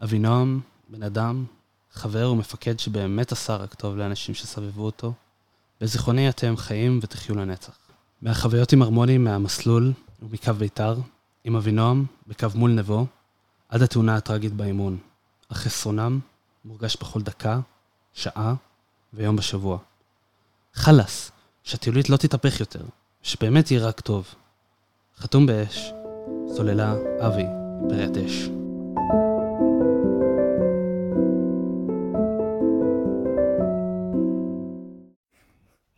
אבינועם, 0.03 0.59
בן 0.89 1.03
אדם, 1.03 1.45
חבר 1.91 2.31
ומפקד 2.31 2.79
שבאמת 2.79 3.31
עשה 3.31 3.55
רק 3.55 3.73
טוב 3.73 3.97
לאנשים 3.97 4.35
שסבבו 4.35 4.85
אותו. 4.85 5.13
בזיכרוני 5.83 6.29
אתם 6.29 6.57
חיים 6.57 6.99
ותחיו 7.01 7.35
לנצח. 7.35 7.77
מהחוויות 8.21 8.73
עם 8.73 8.81
הרמוני 8.81 9.17
מהמסלול 9.17 9.93
ומקו 10.21 10.53
בית"ר, 10.53 10.95
עם 11.43 11.55
אבינועם 11.55 12.05
בקו 12.27 12.47
מול 12.55 12.71
נבו, 12.71 13.05
עד 13.69 13.81
התאונה 13.81 14.15
הטראגית 14.15 14.53
באימון. 14.53 14.97
החסרונם 15.49 16.19
מורגש 16.65 16.97
בכל 16.99 17.21
דקה, 17.21 17.59
שעה 18.13 18.53
ויום 19.13 19.35
בשבוע. 19.35 19.77
חלאס, 20.73 21.31
שהטיולית 21.63 22.09
לא 22.09 22.17
תתהפך 22.17 22.59
יותר, 22.59 22.85
שבאמת 23.23 23.71
יהיה 23.71 23.87
רק 23.87 23.99
טוב. 23.99 24.27
חתום 25.17 25.45
באש, 25.45 25.91
סוללה 26.55 26.95
אבי, 27.19 27.45
פריית 27.89 28.17
אש. 28.17 28.62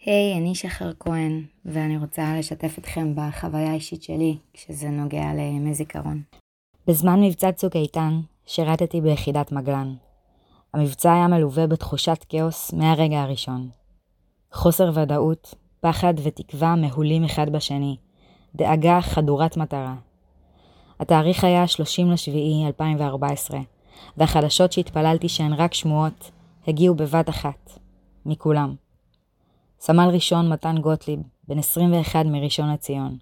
היי, 0.05 0.33
hey, 0.33 0.37
אני 0.37 0.55
שחר 0.55 0.91
כהן, 0.99 1.43
ואני 1.65 1.97
רוצה 1.97 2.35
לשתף 2.39 2.77
אתכם 2.79 3.13
בחוויה 3.15 3.71
האישית 3.71 4.03
שלי 4.03 4.37
כשזה 4.53 4.89
נוגע 4.89 5.33
לימי 5.33 5.73
זיכרון. 5.73 6.21
בזמן 6.87 7.21
מבצע 7.21 7.51
צוק 7.51 7.75
איתן, 7.75 8.19
שירתתי 8.45 9.01
ביחידת 9.01 9.51
מגלן. 9.51 9.95
המבצע 10.73 11.13
היה 11.13 11.27
מלווה 11.27 11.67
בתחושת 11.67 12.25
כאוס 12.29 12.73
מהרגע 12.73 13.21
הראשון. 13.21 13.69
חוסר 14.53 14.91
ודאות, 14.93 15.55
פחד 15.79 16.13
ותקווה 16.23 16.75
מהולים 16.75 17.23
אחד 17.23 17.49
בשני, 17.49 17.95
דאגה 18.55 19.01
חדורת 19.01 19.57
מטרה. 19.57 19.95
התאריך 20.99 21.43
היה 21.43 21.67
30 21.67 22.11
לשביעי 22.11 22.67
2014, 22.67 23.59
והחדשות 24.17 24.71
שהתפללתי 24.71 25.29
שהן 25.29 25.53
רק 25.53 25.73
שמועות, 25.73 26.31
הגיעו 26.67 26.95
בבת 26.95 27.29
אחת. 27.29 27.79
מכולם. 28.25 28.84
סמל 29.85 30.09
ראשון 30.13 30.49
מתן 30.49 30.77
גוטליב, 30.77 31.19
בן 31.47 31.59
21 31.59 32.25
מראשון 32.25 32.71
לציון. 32.73 33.17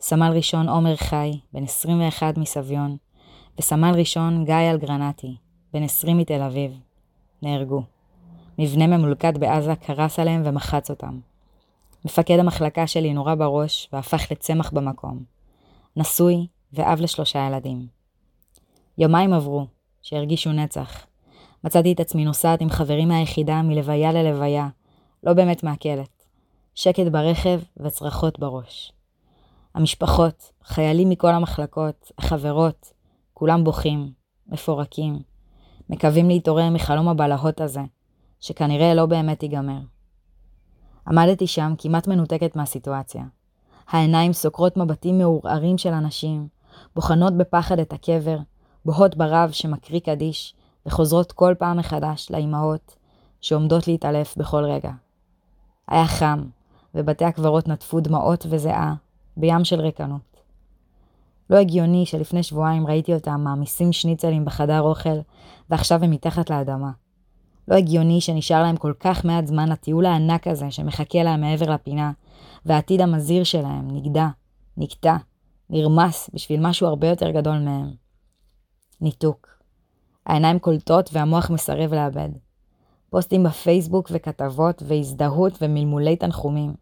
סמל 0.00 0.32
ראשון 0.34 0.68
עומר 0.68 0.96
חי, 0.96 1.40
בן 1.52 1.62
21 1.64 2.38
מסביון. 2.38 2.96
וסמל 3.58 3.92
ראשון 3.94 4.44
גיא 4.44 4.70
אלגרנטי, 4.70 5.36
בן 5.72 5.82
20 5.82 6.18
מתל 6.18 6.42
אביב. 6.42 6.80
נהרגו. 7.42 7.82
מבנה 8.58 8.86
ממולכד 8.86 9.38
בעזה 9.38 9.76
קרס 9.76 10.18
עליהם 10.18 10.42
ומחץ 10.44 10.90
אותם. 10.90 11.18
מפקד 12.04 12.38
המחלקה 12.38 12.86
שלי 12.86 13.12
נורה 13.12 13.34
בראש 13.34 13.88
והפך 13.92 14.32
לצמח 14.32 14.70
במקום. 14.70 15.22
נשוי 15.96 16.46
ואב 16.72 17.00
לשלושה 17.00 17.46
ילדים. 17.46 17.86
יומיים 18.98 19.32
עברו, 19.32 19.66
שהרגישו 20.02 20.52
נצח. 20.52 21.06
מצאתי 21.64 21.92
את 21.92 22.00
עצמי 22.00 22.24
נוסעת 22.24 22.60
עם 22.60 22.70
חברים 22.70 23.08
מהיחידה 23.08 23.62
מלוויה 23.62 24.12
ללוויה, 24.12 24.68
לא 25.24 25.32
באמת 25.32 25.62
מעכלת. 25.62 26.24
שקט 26.74 27.06
ברכב 27.06 27.60
וצרחות 27.76 28.38
בראש. 28.38 28.92
המשפחות, 29.74 30.52
חיילים 30.64 31.08
מכל 31.08 31.28
המחלקות, 31.28 32.12
החברות, 32.18 32.92
כולם 33.34 33.64
בוכים, 33.64 34.12
מפורקים, 34.46 35.18
מקווים 35.90 36.28
להתעורר 36.28 36.70
מחלום 36.70 37.08
הבלהות 37.08 37.60
הזה, 37.60 37.80
שכנראה 38.40 38.94
לא 38.94 39.06
באמת 39.06 39.42
ייגמר. 39.42 39.80
עמדתי 41.08 41.46
שם 41.46 41.74
כמעט 41.78 42.08
מנותקת 42.08 42.56
מהסיטואציה. 42.56 43.24
העיניים 43.88 44.32
סוקרות 44.32 44.76
מבטים 44.76 45.18
מעורערים 45.18 45.78
של 45.78 45.92
אנשים, 45.92 46.48
בוחנות 46.94 47.36
בפחד 47.36 47.78
את 47.78 47.92
הקבר, 47.92 48.38
בוהות 48.84 49.16
ברב 49.16 49.50
שמקריא 49.50 50.00
קדיש, 50.00 50.54
וחוזרות 50.86 51.32
כל 51.32 51.54
פעם 51.58 51.76
מחדש 51.76 52.30
לאימהות 52.30 52.96
שעומדות 53.40 53.88
להתעלף 53.88 54.36
בכל 54.36 54.64
רגע. 54.64 54.90
היה 55.88 56.06
חם, 56.06 56.44
ובתי 56.94 57.24
הקברות 57.24 57.68
נטפו 57.68 58.00
דמעות 58.00 58.46
וזיעה, 58.50 58.94
בים 59.36 59.64
של 59.64 59.80
ריקנות. 59.80 60.34
לא 61.50 61.56
הגיוני 61.56 62.06
שלפני 62.06 62.42
שבועיים 62.42 62.86
ראיתי 62.86 63.14
אותם 63.14 63.40
מעמיסים 63.44 63.92
שניצלים 63.92 64.44
בחדר 64.44 64.80
אוכל, 64.80 65.18
ועכשיו 65.70 66.04
הם 66.04 66.10
מתחת 66.10 66.50
לאדמה. 66.50 66.90
לא 67.68 67.74
הגיוני 67.74 68.20
שנשאר 68.20 68.62
להם 68.62 68.76
כל 68.76 68.92
כך 69.00 69.24
מעט 69.24 69.46
זמן 69.46 69.68
לטיול 69.68 70.06
הענק 70.06 70.46
הזה 70.46 70.70
שמחכה 70.70 71.22
להם 71.22 71.40
מעבר 71.40 71.70
לפינה, 71.70 72.12
והעתיד 72.66 73.00
המזהיר 73.00 73.44
שלהם 73.44 73.90
נגדע, 73.90 74.28
נקטע, 74.76 75.16
נרמס 75.70 76.30
בשביל 76.34 76.60
משהו 76.60 76.86
הרבה 76.86 77.08
יותר 77.08 77.30
גדול 77.30 77.58
מהם. 77.58 77.90
ניתוק. 79.00 79.48
העיניים 80.26 80.58
קולטות 80.58 81.10
והמוח 81.12 81.50
מסרב 81.50 81.94
לאבד. 81.94 82.28
פוסטים 83.14 83.42
בפייסבוק 83.42 84.10
וכתבות 84.12 84.82
והזדהות 84.86 85.58
ומלמולי 85.60 86.16
תנחומים. 86.16 86.74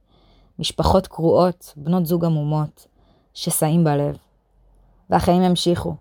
משפחות 0.59 1.07
קרועות, 1.07 1.73
בנות 1.77 2.07
זוג 2.07 2.25
עמומות, 2.25 2.87
שסעים 3.35 3.85
בלב. 3.85 4.17
והחיים 5.11 5.43
המשיכו. 5.43 5.95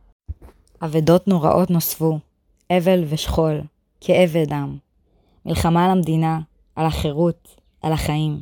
אבדות 0.81 1.27
נוראות 1.27 1.69
נוספו, 1.69 2.19
אבל 2.71 3.03
ושכול, 3.09 3.61
כאב 4.01 4.29
ודם. 4.33 4.77
מלחמה 5.45 5.85
על 5.85 5.91
המדינה, 5.91 6.39
על 6.75 6.85
החירות, 6.85 7.55
על 7.81 7.93
החיים. 7.93 8.41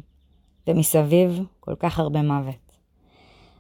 ומסביב 0.67 1.43
כל 1.60 1.75
כך 1.79 2.00
הרבה 2.00 2.22
מוות. 2.22 2.72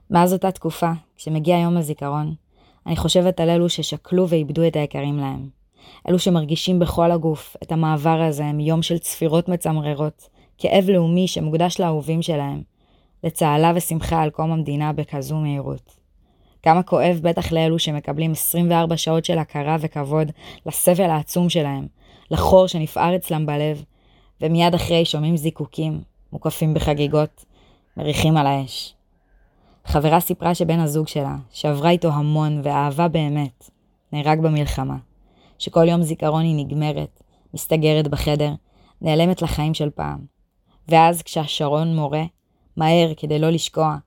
מאז 0.09 0.33
אותה 0.33 0.51
תקופה, 0.51 0.91
כשמגיע 1.15 1.57
יום 1.57 1.77
הזיכרון, 1.77 2.35
אני 2.87 2.95
חושבת 2.95 3.39
על 3.39 3.49
אלו 3.49 3.69
ששקלו 3.69 4.29
ואיבדו 4.29 4.67
את 4.67 4.75
היקרים 4.75 5.17
להם. 5.17 5.58
אלו 6.09 6.19
שמרגישים 6.19 6.79
בכל 6.79 7.11
הגוף 7.11 7.55
את 7.63 7.71
המעבר 7.71 8.21
הזה 8.21 8.43
מיום 8.43 8.81
של 8.81 8.97
צפירות 8.97 9.49
מצמררות, 9.49 10.29
כאב 10.57 10.89
לאומי 10.89 11.27
שמוקדש 11.27 11.79
לאהובים 11.79 12.21
שלהם, 12.21 12.61
לצהלה 13.23 13.71
ושמחה 13.75 14.21
על 14.21 14.29
קום 14.29 14.51
המדינה 14.51 14.93
בכזו 14.93 15.35
מהירות. 15.35 15.99
כמה 16.63 16.83
כואב 16.83 17.19
בטח 17.23 17.51
לאלו 17.51 17.79
שמקבלים 17.79 18.31
24 18.31 18.97
שעות 18.97 19.25
של 19.25 19.37
הכרה 19.37 19.77
וכבוד 19.79 20.31
לסבל 20.65 21.09
העצום 21.09 21.49
שלהם, 21.49 21.87
לחור 22.31 22.67
שנפער 22.67 23.15
אצלם 23.15 23.45
בלב, 23.45 23.83
ומיד 24.41 24.75
אחרי 24.75 25.05
שומעים 25.05 25.37
זיקוקים, 25.37 26.01
מוקפים 26.33 26.73
בחגיגות, 26.73 27.45
מריחים 27.97 28.37
על 28.37 28.47
האש. 28.47 28.93
חברה 29.85 30.19
סיפרה 30.19 30.55
שבן 30.55 30.79
הזוג 30.79 31.07
שלה, 31.07 31.35
שעברה 31.51 31.89
איתו 31.89 32.09
המון 32.09 32.61
ואהבה 32.63 33.07
באמת, 33.07 33.69
נהרג 34.13 34.39
במלחמה. 34.39 34.95
שכל 35.59 35.87
יום 35.87 36.01
זיכרון 36.01 36.43
היא 36.43 36.65
נגמרת, 36.65 37.23
מסתגרת 37.53 38.07
בחדר, 38.07 38.51
נעלמת 39.01 39.41
לחיים 39.41 39.73
של 39.73 39.89
פעם. 39.89 40.19
ואז 40.87 41.21
כשהשרון 41.21 41.95
מורה, 41.95 42.23
מהר 42.77 43.13
כדי 43.17 43.39
לא 43.39 43.49
לשקוע, 43.49 43.97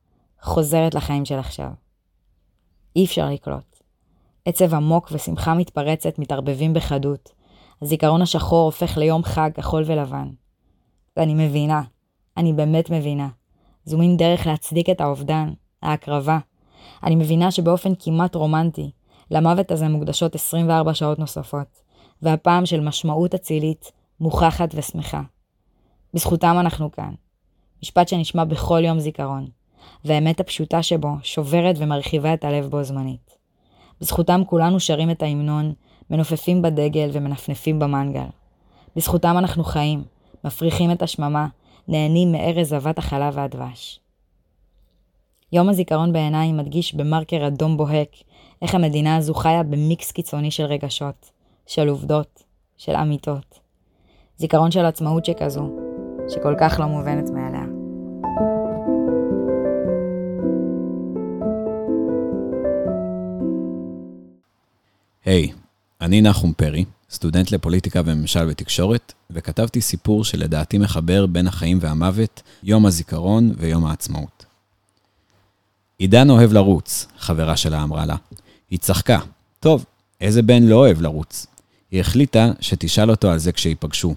חוזרת 0.43 0.95
לחיים 0.95 1.25
של 1.25 1.39
עכשיו. 1.39 1.71
אי 2.97 3.05
אפשר 3.05 3.31
לקלוט. 3.31 3.83
עצב 4.45 4.75
עמוק 4.75 5.09
ושמחה 5.13 5.55
מתפרצת 5.55 6.19
מתערבבים 6.19 6.75
בחדות. 6.75 7.33
הזיכרון 7.83 8.23
השחור 8.23 8.65
הופך 8.65 8.97
ליום 8.97 9.23
חג 9.23 9.51
כחול 9.55 9.83
ולבן. 9.87 10.29
ואני 11.17 11.35
מבינה, 11.35 11.83
אני 12.37 12.53
באמת 12.53 12.91
מבינה. 12.91 13.29
זו 13.85 13.99
מין 13.99 14.17
דרך 14.17 14.47
להצדיק 14.47 14.91
את 14.91 15.01
האובדן, 15.01 15.53
ההקרבה. 15.83 16.39
אני 17.03 17.15
מבינה 17.15 17.51
שבאופן 17.51 17.93
כמעט 17.99 18.35
רומנטי, 18.35 18.91
למוות 19.33 19.71
הזה 19.71 19.89
מוקדשות 19.89 20.35
24 20.35 20.95
שעות 20.95 21.19
נוספות, 21.19 21.83
והפעם 22.23 22.67
של 22.67 22.81
משמעות 22.81 23.35
אצילית, 23.35 23.93
מוכחת 24.21 24.69
ושמחה. 24.75 25.23
בזכותם 26.15 26.57
אנחנו 26.61 26.93
כאן. 26.93 27.15
משפט 27.83 28.09
שנשמע 28.09 28.45
בכל 28.45 28.85
יום 28.85 29.01
זיכרון, 29.01 29.47
והאמת 30.05 30.41
הפשוטה 30.41 30.83
שבו 30.83 31.09
שוברת 31.23 31.75
ומרחיבה 31.79 32.35
את 32.35 32.45
הלב 32.45 32.67
בו 32.67 32.83
זמנית. 32.83 33.37
בזכותם 34.01 34.43
כולנו 34.47 34.81
שרים 34.81 35.11
את 35.11 35.23
ההמנון, 35.23 35.73
מנופפים 36.11 36.63
בדגל 36.63 37.11
ומנפנפים 37.13 37.79
במנגל. 37.79 38.27
בזכותם 38.97 39.35
אנחנו 39.39 39.65
חיים, 39.65 40.05
מפריחים 40.45 40.91
את 40.91 41.03
השממה, 41.03 41.47
נהנים 41.89 42.33
מארז 42.33 42.69
זבת 42.69 42.99
החלב 42.99 43.33
והדבש. 43.37 44.01
יום 45.53 45.69
הזיכרון 45.69 46.13
בעיניי 46.13 46.53
מדגיש 46.53 46.95
במרקר 46.95 47.47
אדום 47.47 47.77
בוהק 47.77 48.09
איך 48.63 48.75
המדינה 48.75 49.17
הזו 49.17 49.35
חיה 49.35 49.63
במיקס 49.63 50.11
קיצוני 50.13 50.51
של 50.51 50.63
רגשות, 50.63 51.31
של 51.67 51.89
עובדות, 51.89 52.43
של 52.77 52.93
אמיתות. 52.93 53.61
זיכרון 54.39 54.71
של 54.71 54.85
עצמאות 54.85 55.25
שכזו, 55.25 55.71
שכל 56.29 56.55
כך 56.61 56.81
לא 56.81 56.87
מובנת 56.87 57.31
מאליה. 57.31 57.65
היי, 65.25 65.47
hey, 65.47 65.55
אני 66.01 66.23
נחום 66.23 66.53
פרי, 66.53 66.85
סטודנט 67.11 67.51
לפוליטיקה 67.51 68.01
וממשל 68.05 68.49
ותקשורת, 68.49 69.13
וכתבתי 69.31 69.81
סיפור 69.81 70.25
שלדעתי 70.25 70.79
מחבר 70.79 71.27
בין 71.27 71.47
החיים 71.47 71.79
והמוות, 71.81 72.43
יום 72.63 72.87
הזיכרון 72.87 73.53
ויום 73.59 73.85
העצמאות. 73.85 74.45
עידן 75.99 76.31
אוהב 76.31 76.53
לרוץ, 76.53 77.07
חברה 77.19 77.57
שלה 77.57 77.83
אמרה 77.83 78.07
לה. 78.07 78.17
היא 78.73 78.79
צחקה. 78.79 79.19
טוב, 79.61 79.85
איזה 80.21 80.43
בן 80.43 80.63
לא 80.63 80.77
אוהב 80.77 81.01
לרוץ? 81.01 81.47
היא 81.91 82.01
החליטה 82.01 82.51
שתשאל 82.61 83.11
אותו 83.11 83.31
על 83.31 83.39
זה 83.39 83.53
כשיפגשו. 83.53 84.15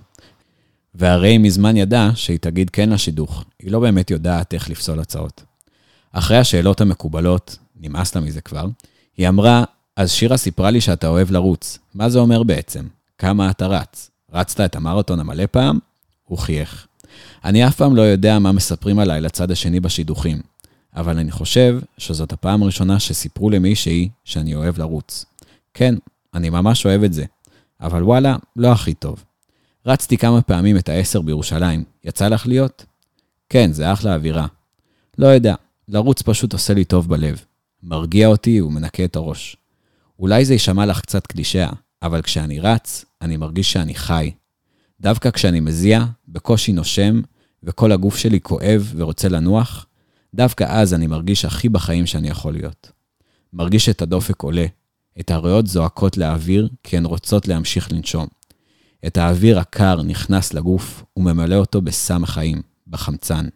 והרי 0.95 1.29
היא 1.29 1.39
מזמן 1.39 1.77
ידעה 1.77 2.15
שהיא 2.15 2.39
תגיד 2.41 2.69
כן 2.69 2.89
לשידוך, 2.89 3.43
היא 3.59 3.71
לא 3.71 3.79
באמת 3.79 4.11
יודעת 4.11 4.53
איך 4.53 4.69
לפסול 4.69 4.99
הצעות. 4.99 5.43
אחרי 6.11 6.37
השאלות 6.37 6.81
המקובלות, 6.81 7.57
נמאס 7.79 8.15
לה 8.15 8.21
מזה 8.21 8.41
כבר, 8.41 8.65
היא 9.17 9.27
אמרה, 9.27 9.63
אז 9.95 10.11
שירה 10.11 10.37
סיפרה 10.37 10.71
לי 10.71 10.81
שאתה 10.81 11.07
אוהב 11.07 11.31
לרוץ. 11.31 11.79
מה 11.95 12.09
זה 12.09 12.19
אומר 12.19 12.43
בעצם? 12.43 12.87
כמה 13.17 13.49
אתה 13.49 13.67
רץ? 13.67 14.09
רצת 14.33 14.59
את 14.61 14.75
המרתון 14.75 15.19
המלא 15.19 15.45
פעם? 15.51 15.79
הוא 16.25 16.37
חייך. 16.37 16.87
אני 17.45 17.67
אף 17.67 17.75
פעם 17.75 17.95
לא 17.95 18.01
יודע 18.01 18.39
מה 18.39 18.51
מספרים 18.51 18.99
עליי 18.99 19.21
לצד 19.21 19.51
השני 19.51 19.79
בשידוכים, 19.79 20.41
אבל 20.95 21.17
אני 21.17 21.31
חושב 21.31 21.79
שזאת 21.97 22.33
הפעם 22.33 22.63
הראשונה 22.63 22.99
שסיפרו 22.99 23.49
למישהי 23.49 24.09
שאני 24.23 24.55
אוהב 24.55 24.79
לרוץ. 24.79 25.25
כן, 25.73 25.95
אני 26.33 26.49
ממש 26.49 26.85
אוהב 26.85 27.03
את 27.03 27.13
זה, 27.13 27.25
אבל 27.81 28.03
וואלה, 28.03 28.35
לא 28.55 28.71
הכי 28.71 28.93
טוב. 28.93 29.23
רצתי 29.85 30.17
כמה 30.17 30.41
פעמים 30.41 30.77
את 30.77 30.89
העשר 30.89 31.21
בירושלים, 31.21 31.83
יצא 32.03 32.27
לך 32.27 32.47
להיות? 32.47 32.85
כן, 33.49 33.71
זה 33.71 33.93
אחלה 33.93 34.15
אווירה. 34.15 34.47
לא 35.17 35.27
יודע, 35.27 35.55
לרוץ 35.87 36.21
פשוט 36.21 36.53
עושה 36.53 36.73
לי 36.73 36.85
טוב 36.85 37.09
בלב. 37.09 37.41
מרגיע 37.83 38.27
אותי 38.27 38.61
ומנקה 38.61 39.03
את 39.03 39.15
הראש. 39.15 39.57
אולי 40.19 40.45
זה 40.45 40.53
יישמע 40.53 40.85
לך 40.85 41.01
קצת 41.01 41.27
קלישאה, 41.27 41.69
אבל 42.03 42.21
כשאני 42.21 42.59
רץ, 42.59 43.05
אני 43.21 43.37
מרגיש 43.37 43.71
שאני 43.71 43.95
חי. 43.95 44.31
דווקא 45.01 45.31
כשאני 45.31 45.59
מזיע, 45.59 46.05
בקושי 46.27 46.71
נושם, 46.71 47.21
וכל 47.63 47.91
הגוף 47.91 48.17
שלי 48.17 48.41
כואב 48.41 48.93
ורוצה 48.95 49.29
לנוח, 49.29 49.85
דווקא 50.35 50.63
אז 50.69 50.93
אני 50.93 51.07
מרגיש 51.07 51.45
הכי 51.45 51.69
בחיים 51.69 52.05
שאני 52.05 52.29
יכול 52.29 52.53
להיות. 52.53 52.91
מרגיש 53.53 53.89
את 53.89 54.01
הדופק 54.01 54.41
עולה, 54.41 54.65
את 55.19 55.31
הריאות 55.31 55.67
זועקות 55.67 56.17
לאוויר 56.17 56.69
כי 56.83 56.97
הן 56.97 57.05
רוצות 57.05 57.47
להמשיך 57.47 57.91
לנשום. 57.91 58.27
את 59.07 59.17
האוויר 59.17 59.59
הקר 59.59 60.01
נכנס 60.01 60.53
לגוף 60.53 61.03
וממלא 61.17 61.55
אותו 61.55 61.81
בסם 61.81 62.23
החיים, 62.23 62.61
בחמצן. 62.87 63.47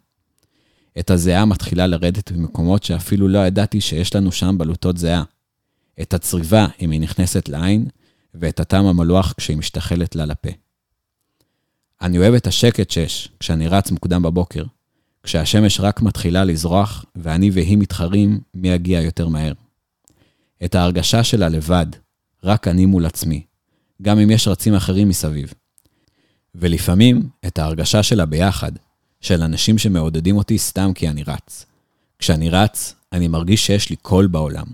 את 1.00 1.10
הזיעה 1.10 1.46
מתחילה 1.46 1.88
לרדת 1.88 2.32
במקומות 2.32 2.84
שאפילו 2.84 3.28
לא 3.28 3.40
ידעתי 3.40 3.82
שיש 3.82 4.16
לנו 4.16 4.32
שם 4.32 4.56
בלוטות 4.58 4.98
זיעה. 4.98 5.24
את 6.02 6.14
הצריבה 6.14 6.68
אם 6.82 6.92
היא 6.92 7.02
נכנסת 7.02 7.50
לעין, 7.50 7.86
ואת 8.34 8.60
הטעם 8.60 8.86
המלוח 8.86 9.34
כשהיא 9.38 9.58
משתחלת 9.58 10.16
לה 10.16 10.26
לפה. 10.26 10.50
אני 12.02 12.18
אוהב 12.18 12.34
את 12.34 12.48
השקט 12.48 12.92
שיש 12.92 13.30
כשאני 13.40 13.68
רץ 13.68 13.92
מוקדם 13.92 14.24
בבוקר, 14.24 14.64
כשהשמש 15.30 15.80
רק 15.80 16.02
מתחילה 16.02 16.44
לזרוח, 16.44 17.06
ואני 17.16 17.50
והיא 17.50 17.78
מתחרים 17.78 18.40
מי 18.54 18.70
יגיע 18.70 19.02
יותר 19.02 19.28
מהר. 19.28 19.54
את 20.66 20.76
ההרגשה 20.76 21.24
שלה 21.24 21.50
לבד, 21.50 21.86
רק 22.44 22.68
אני 22.68 22.86
מול 22.86 23.06
עצמי, 23.06 23.44
גם 24.02 24.20
אם 24.20 24.32
יש 24.32 24.48
רצים 24.48 24.74
אחרים 24.74 25.10
מסביב. 25.10 25.54
ולפעמים 26.56 27.30
את 27.48 27.60
ההרגשה 27.60 28.04
שלה 28.04 28.26
ביחד, 28.26 28.72
של 29.22 29.44
אנשים 29.44 29.78
שמעודדים 29.78 30.38
אותי 30.38 30.58
סתם 30.58 30.92
כי 30.96 31.10
אני 31.10 31.24
רץ. 31.24 31.66
כשאני 32.20 32.50
רץ, 32.50 32.96
אני 33.14 33.28
מרגיש 33.28 33.66
שיש 33.66 33.90
לי 33.90 33.96
קול 33.96 34.28
בעולם, 34.28 34.68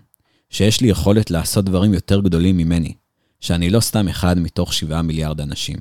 שיש 0.49 0.81
לי 0.81 0.87
יכולת 0.87 1.31
לעשות 1.31 1.65
דברים 1.65 1.93
יותר 1.93 2.21
גדולים 2.21 2.57
ממני, 2.57 2.93
שאני 3.39 3.69
לא 3.69 3.79
סתם 3.79 4.07
אחד 4.07 4.37
מתוך 4.39 4.73
שבעה 4.73 5.01
מיליארד 5.01 5.41
אנשים. 5.41 5.77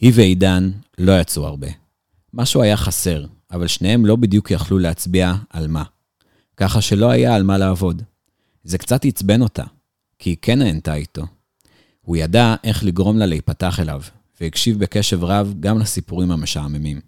היא 0.00 0.12
ועידן 0.14 0.70
לא 0.98 1.20
יצאו 1.20 1.46
הרבה. 1.46 1.85
משהו 2.38 2.62
היה 2.62 2.76
חסר, 2.76 3.26
אבל 3.50 3.66
שניהם 3.66 4.06
לא 4.06 4.16
בדיוק 4.16 4.50
יכלו 4.50 4.78
להצביע 4.78 5.34
על 5.50 5.68
מה. 5.68 5.82
ככה 6.56 6.80
שלא 6.80 7.10
היה 7.10 7.34
על 7.34 7.42
מה 7.42 7.58
לעבוד. 7.58 8.02
זה 8.64 8.78
קצת 8.78 9.04
עצבן 9.04 9.42
אותה, 9.42 9.64
כי 10.18 10.30
היא 10.30 10.36
כן 10.42 10.58
נהנתה 10.58 10.94
איתו. 10.94 11.26
הוא 12.00 12.16
ידע 12.16 12.54
איך 12.64 12.84
לגרום 12.84 13.18
לה 13.18 13.26
להיפתח 13.26 13.80
אליו, 13.80 14.02
והקשיב 14.40 14.78
בקשב 14.78 15.24
רב 15.24 15.54
גם 15.60 15.78
לסיפורים 15.78 16.30
המשעממים. 16.30 17.00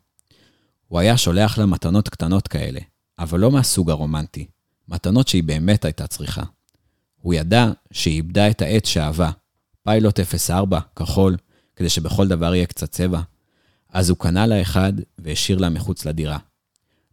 הוא 0.88 0.98
היה 0.98 1.16
שולח 1.16 1.58
לה 1.58 1.66
מתנות 1.66 2.08
קטנות 2.08 2.48
כאלה, 2.48 2.80
אבל 3.18 3.40
לא 3.40 3.50
מהסוג 3.50 3.90
הרומנטי, 3.90 4.46
מתנות 4.88 5.28
שהיא 5.28 5.42
באמת 5.42 5.84
הייתה 5.84 6.06
צריכה. 6.06 6.42
הוא 7.16 7.34
ידע 7.34 7.70
שהיא 7.92 8.14
איבדה 8.14 8.50
את 8.50 8.62
העט 8.62 8.84
שאהבה, 8.84 9.30
פיילוט 9.82 10.20
04, 10.20 10.80
כחול, 10.96 11.36
כדי 11.76 11.88
שבכל 11.88 12.28
דבר 12.28 12.54
יהיה 12.54 12.66
קצת 12.66 12.90
צבע. 12.90 13.20
אז 13.92 14.10
הוא 14.10 14.18
קנה 14.18 14.46
לה 14.46 14.62
אחד 14.62 14.92
והשאיר 15.18 15.58
לה 15.58 15.68
מחוץ 15.68 16.04
לדירה. 16.04 16.38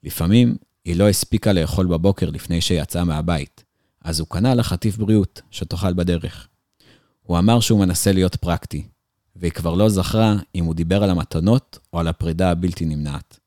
לפעמים 0.03 0.57
היא 0.85 0.95
לא 0.95 1.09
הספיקה 1.09 1.53
לאכול 1.53 1.88
בבוקר 1.88 2.29
לפני 2.29 2.61
שיצאה 2.61 3.03
מהבית, 3.03 3.63
אז 4.03 4.19
הוא 4.19 4.27
קנה 4.27 4.55
לה 4.55 4.63
חטיף 4.63 4.97
בריאות 4.97 5.41
שתאכל 5.51 5.93
בדרך. 5.93 6.47
הוא 7.23 7.38
אמר 7.38 7.59
שהוא 7.59 7.79
מנסה 7.79 8.11
להיות 8.11 8.35
פרקטי, 8.35 8.88
והיא 9.35 9.51
כבר 9.51 9.73
לא 9.73 9.89
זכרה 9.89 10.35
אם 10.55 10.65
הוא 10.65 10.75
דיבר 10.75 11.03
על 11.03 11.09
המתנות 11.09 11.79
או 11.93 11.99
על 11.99 12.07
הפרידה 12.07 12.51
הבלתי 12.51 12.85
נמנעת. 12.85 13.39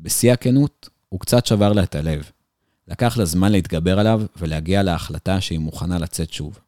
בשיא 0.00 0.32
הכנות, 0.32 0.88
הוא 1.08 1.20
קצת 1.20 1.46
שבר 1.46 1.72
לה 1.72 1.82
את 1.82 1.94
הלב. 1.94 2.30
לקח 2.88 3.16
לה 3.16 3.24
זמן 3.24 3.52
להתגבר 3.52 3.98
עליו 3.98 4.22
ולהגיע 4.36 4.82
להחלטה 4.82 5.40
שהיא 5.40 5.58
מוכנה 5.58 5.98
לצאת 5.98 6.32
שוב. 6.32 6.58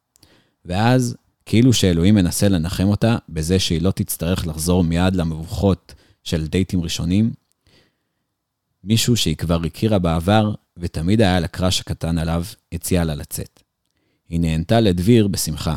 ואז, 0.64 1.16
כאילו 1.48 1.72
שאלוהים 1.72 2.14
מנסה 2.14 2.48
לנחם 2.48 2.88
אותה 2.88 3.16
בזה 3.28 3.58
שהיא 3.58 3.82
לא 3.82 3.90
תצטרך 3.90 4.46
לחזור 4.46 4.84
מיד 4.84 5.16
למבוכות 5.16 5.94
של 6.24 6.46
דייטים 6.46 6.82
ראשונים, 6.82 7.32
מישהו 8.84 9.16
שהיא 9.16 9.36
כבר 9.36 9.60
הכירה 9.66 9.98
בעבר 9.98 10.54
ותמיד 10.76 11.20
היה 11.20 11.40
לה 11.40 11.48
קראש 11.48 11.80
הקטן 11.80 12.18
עליו, 12.18 12.44
הציע 12.72 13.04
לה 13.04 13.14
לצאת. 13.14 13.62
היא 14.28 14.40
נהנתה 14.40 14.80
לדביר 14.80 15.28
בשמחה. 15.28 15.74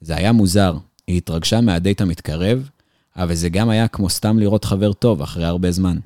זה 0.00 0.16
היה 0.16 0.32
מוזר, 0.32 0.76
היא 1.06 1.16
התרגשה 1.16 1.60
מהדייט 1.60 2.00
המתקרב, 2.00 2.68
אבל 3.16 3.34
זה 3.34 3.48
גם 3.48 3.68
היה 3.68 3.88
כמו 3.88 4.10
סתם 4.10 4.38
לראות 4.38 4.64
חבר 4.64 4.92
טוב 4.92 5.22
אחרי 5.22 5.44
הרבה 5.44 5.72
זמן. 5.72 5.98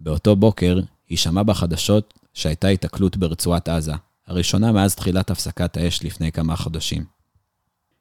באותו 0.00 0.36
בוקר, 0.36 0.80
היא 1.08 1.18
שמעה 1.18 1.44
בחדשות 1.44 2.14
שהייתה 2.34 2.68
התקלות 2.68 3.16
ברצועת 3.16 3.68
עזה, 3.68 3.92
הראשונה 4.26 4.72
מאז 4.72 4.94
תחילת 4.94 5.30
הפסקת 5.30 5.76
האש 5.76 6.04
לפני 6.04 6.32
כמה 6.32 6.56
חודשים. 6.56 7.17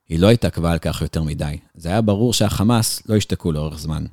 היא 0.10 0.20
לא 0.20 0.32
התעכבה 0.32 0.72
על 0.72 0.80
כך 0.80 1.02
יותר 1.02 1.24
מדי, 1.24 1.58
זה 1.76 1.89
היה 1.89 2.02
ברור 2.02 2.34
שהחמאס 2.34 3.02
לא 3.10 3.15
ישתקו 3.15 3.52
לאורך 3.52 3.80
זמן. 3.80 4.06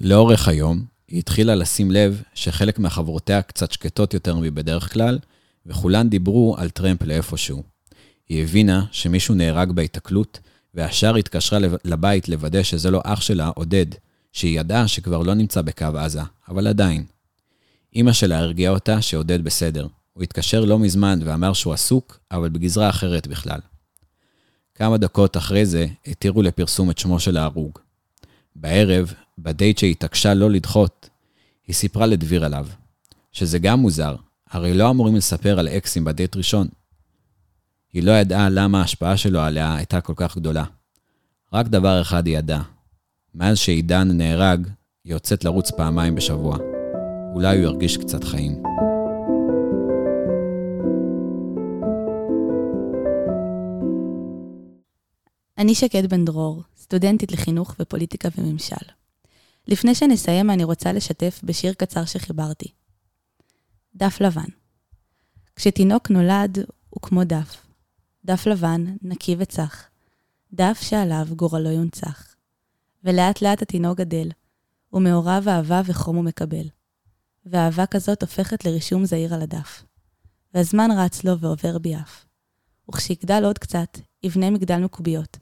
לאורך 0.00 0.48
היום, 0.48 0.84
היא 1.08 1.18
התחילה 1.18 1.54
לשים 1.54 1.90
לב 1.90 2.22
שחלק 2.34 2.78
מחברותיה 2.78 3.42
קצת 3.42 3.72
שקטות 3.72 4.14
יותר 4.14 4.36
מבדרך 4.36 4.92
כלל, 4.92 5.18
וכולן 5.66 6.08
דיברו 6.08 6.56
על 6.58 6.70
טרמפ 6.70 7.02
לאיפשהו. 7.02 7.62
היא 8.28 8.42
הבינה 8.42 8.84
שמישהו 8.92 9.34
נהרג 9.34 9.72
בהיתקלות, 9.72 10.40
והשאר 10.74 11.16
התקשרה 11.16 11.58
לבית 11.84 12.28
לוודא 12.28 12.62
שזה 12.62 12.90
לא 12.90 13.00
אח 13.04 13.20
שלה, 13.20 13.48
עודד, 13.48 13.86
שהיא 14.32 14.60
ידעה 14.60 14.88
שכבר 14.88 15.22
לא 15.22 15.34
נמצא 15.34 15.62
בקו 15.62 15.86
עזה, 15.98 16.22
אבל 16.48 16.66
עדיין. 16.66 17.04
אמא 17.96 18.12
שלה 18.12 18.38
הרגיעה 18.38 18.72
אותה 18.72 19.02
שעודד 19.02 19.44
בסדר. 19.44 19.86
הוא 20.12 20.22
התקשר 20.22 20.64
לא 20.64 20.78
מזמן 20.78 21.20
ואמר 21.24 21.52
שהוא 21.52 21.72
עסוק, 21.72 22.18
אבל 22.30 22.48
בגזרה 22.48 22.90
אחרת 22.90 23.26
בכלל. 23.26 23.60
כמה 24.74 24.98
דקות 24.98 25.36
אחרי 25.36 25.66
זה 25.66 25.86
התירו 26.06 26.42
לפרסום 26.42 26.90
את 26.90 26.98
שמו 26.98 27.20
של 27.20 27.36
ההרוג. 27.36 27.78
בערב, 28.56 29.12
בדייט 29.38 29.78
שהתעקשה 29.78 30.34
לא 30.34 30.50
לדחות, 30.50 31.08
היא 31.66 31.74
סיפרה 31.74 32.06
לדביר 32.06 32.44
עליו, 32.44 32.66
שזה 33.32 33.58
גם 33.58 33.80
מוזר, 33.80 34.16
הרי 34.50 34.74
לא 34.74 34.90
אמורים 34.90 35.16
לספר 35.16 35.58
על 35.58 35.68
אקסים 35.68 36.04
בדייט 36.04 36.36
ראשון. 36.36 36.68
היא 37.92 38.02
לא 38.02 38.12
ידעה 38.12 38.48
למה 38.48 38.80
ההשפעה 38.80 39.16
שלו 39.16 39.40
עליה 39.40 39.74
הייתה 39.74 40.00
כל 40.00 40.12
כך 40.16 40.36
גדולה. 40.36 40.64
רק 41.52 41.66
דבר 41.66 42.00
אחד 42.00 42.26
היא 42.26 42.38
ידעה, 42.38 42.62
מאז 43.34 43.58
שעידן 43.58 44.08
נהרג, 44.10 44.66
היא 45.04 45.12
יוצאת 45.12 45.44
לרוץ 45.44 45.70
פעמיים 45.70 46.14
בשבוע. 46.14 46.58
אולי 47.34 47.56
הוא 47.56 47.64
ירגיש 47.64 47.96
קצת 47.96 48.24
חיים. 48.24 48.62
אני 55.62 55.74
שקד 55.74 56.06
בן 56.06 56.24
דרור, 56.24 56.62
סטודנטית 56.76 57.32
לחינוך 57.32 57.74
ופוליטיקה 57.78 58.28
וממשל. 58.38 58.86
לפני 59.68 59.94
שנסיים, 59.94 60.50
אני 60.50 60.64
רוצה 60.64 60.92
לשתף 60.92 61.40
בשיר 61.44 61.72
קצר 61.72 62.04
שחיברתי. 62.04 62.68
דף 63.94 64.20
לבן. 64.20 64.48
כשתינוק 65.56 66.10
נולד, 66.10 66.58
הוא 66.90 67.02
כמו 67.02 67.24
דף. 67.24 67.66
דף 68.24 68.46
לבן, 68.46 68.84
נקי 69.02 69.36
וצח. 69.38 69.88
דף 70.52 70.78
שעליו 70.80 71.26
גורלו 71.36 71.70
יונצח. 71.70 72.34
ולאט 73.04 73.42
לאט 73.42 73.62
התינוק 73.62 73.98
גדל, 73.98 74.28
ומעורב 74.92 75.48
אהבה 75.48 75.82
וחום 75.84 76.16
הוא 76.16 76.24
מקבל. 76.24 76.68
ואהבה 77.46 77.86
כזאת 77.86 78.22
הופכת 78.22 78.64
לרישום 78.64 79.04
זעיר 79.04 79.34
על 79.34 79.42
הדף. 79.42 79.82
והזמן 80.54 80.90
רץ 80.90 81.24
לו 81.24 81.38
ועובר 81.38 81.78
בי 81.78 81.96
אף. 81.96 82.24
וכשיגדל 82.88 83.44
עוד 83.44 83.58
קצת, 83.58 83.98
יבנה 84.22 84.50
מגדל 84.50 84.78
מקוביות, 84.78 85.41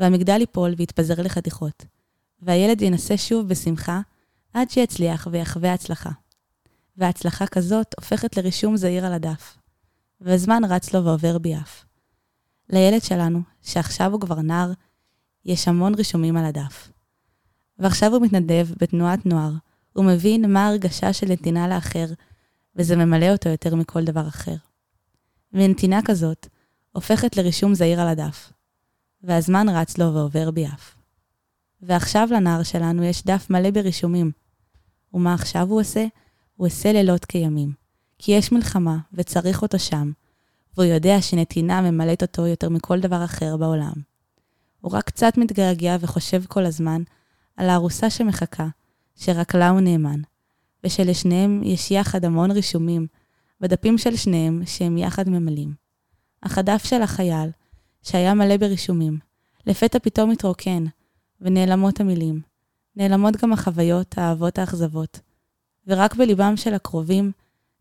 והמגדל 0.00 0.40
ייפול 0.40 0.74
ויתפזר 0.76 1.22
לחתיכות, 1.22 1.84
והילד 2.42 2.82
ינסה 2.82 3.16
שוב 3.16 3.48
בשמחה, 3.48 4.00
עד 4.52 4.70
שיצליח 4.70 5.28
ויחווה 5.30 5.74
הצלחה. 5.74 6.10
והצלחה 6.96 7.46
כזאת 7.46 7.94
הופכת 7.98 8.36
לרישום 8.36 8.76
זעיר 8.76 9.06
על 9.06 9.12
הדף, 9.12 9.56
והזמן 10.20 10.62
רץ 10.68 10.94
לו 10.94 11.04
ועובר 11.04 11.38
בי 11.38 11.56
אף. 11.56 11.84
לילד 12.68 13.02
שלנו, 13.02 13.40
שעכשיו 13.62 14.12
הוא 14.12 14.20
כבר 14.20 14.40
נער, 14.40 14.72
יש 15.44 15.68
המון 15.68 15.94
רישומים 15.94 16.36
על 16.36 16.44
הדף. 16.44 16.90
ועכשיו 17.78 18.14
הוא 18.14 18.22
מתנדב 18.22 18.68
בתנועת 18.80 19.26
נוער, 19.26 19.52
הוא 19.92 20.04
מבין 20.04 20.52
מה 20.52 20.66
ההרגשה 20.66 21.12
של 21.12 21.26
נתינה 21.26 21.68
לאחר, 21.68 22.06
וזה 22.76 22.96
ממלא 22.96 23.28
אותו 23.32 23.48
יותר 23.48 23.74
מכל 23.74 24.04
דבר 24.04 24.28
אחר. 24.28 24.56
ונתינה 25.52 26.00
כזאת 26.04 26.46
הופכת 26.92 27.36
לרישום 27.36 27.74
זעיר 27.74 28.00
על 28.00 28.08
הדף, 28.08 28.52
והזמן 29.22 29.68
רץ 29.68 29.98
לו 29.98 30.14
ועובר 30.14 30.50
בי 30.50 30.66
אף. 30.66 30.94
ועכשיו 31.82 32.28
לנער 32.30 32.62
שלנו 32.62 33.04
יש 33.04 33.24
דף 33.24 33.46
מלא 33.50 33.70
ברישומים. 33.70 34.30
ומה 35.14 35.34
עכשיו 35.34 35.66
הוא 35.68 35.80
עושה? 35.80 36.06
הוא 36.56 36.66
עושה 36.66 36.92
לילות 36.92 37.24
כימים. 37.24 37.72
כי 38.18 38.32
יש 38.32 38.52
מלחמה, 38.52 38.98
וצריך 39.12 39.62
אותו 39.62 39.78
שם, 39.78 40.12
והוא 40.74 40.84
יודע 40.84 41.22
שנתינה 41.22 41.80
ממלאת 41.80 42.22
אותו 42.22 42.46
יותר 42.46 42.68
מכל 42.68 43.00
דבר 43.00 43.24
אחר 43.24 43.56
בעולם. 43.56 43.92
הוא 44.80 44.92
רק 44.92 45.04
קצת 45.04 45.32
מתגעגע 45.36 45.96
וחושב 46.00 46.42
כל 46.48 46.66
הזמן 46.66 47.02
על 47.56 47.70
הארוסה 47.70 48.10
שמחכה, 48.10 48.68
שרק 49.16 49.54
לה 49.54 49.68
הוא 49.68 49.80
נאמן, 49.80 50.20
ושלשניהם 50.84 51.62
יש 51.64 51.90
יחד 51.90 52.24
המון 52.24 52.50
רישומים, 52.50 53.06
בדפים 53.60 53.98
של 53.98 54.16
שניהם 54.16 54.62
שהם 54.66 54.98
יחד 54.98 55.28
ממלאים. 55.28 55.74
אך 56.40 56.58
הדף 56.58 56.84
של 56.84 57.02
החייל, 57.02 57.50
שהיה 58.02 58.34
מלא 58.34 58.56
ברישומים, 58.56 59.18
לפתע 59.66 59.98
פתאום 59.98 60.30
מתרוקן, 60.30 60.84
ונעלמות 61.40 62.00
המילים. 62.00 62.40
נעלמות 62.96 63.36
גם 63.36 63.52
החוויות, 63.52 64.18
האהבות, 64.18 64.58
האכזבות. 64.58 65.20
ורק 65.86 66.14
בליבם 66.14 66.56
של 66.56 66.74
הקרובים 66.74 67.32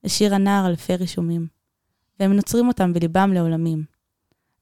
השאיר 0.03 0.35
הנער 0.35 0.67
אלפי 0.67 0.95
רישומים. 0.95 1.47
והם 2.19 2.33
נוצרים 2.33 2.67
אותם 2.67 2.93
בליבם 2.93 3.33
לעולמים. 3.33 3.83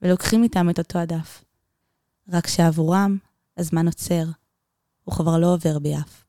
ולוקחים 0.02 0.44
איתם 0.44 0.70
את 0.70 0.80
אותו 0.80 1.00
הדף. 1.00 1.44
רק 2.30 2.48
שעבורם 2.48 3.18
הזמן 3.58 3.86
עוצר, 3.86 4.24
הוא 5.04 5.16
כבר 5.16 5.38
לא 5.38 5.54
עובר 5.54 5.80
ביעף. 5.80 6.27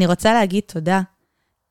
אני 0.00 0.06
רוצה 0.06 0.34
להגיד 0.34 0.62
תודה 0.66 1.00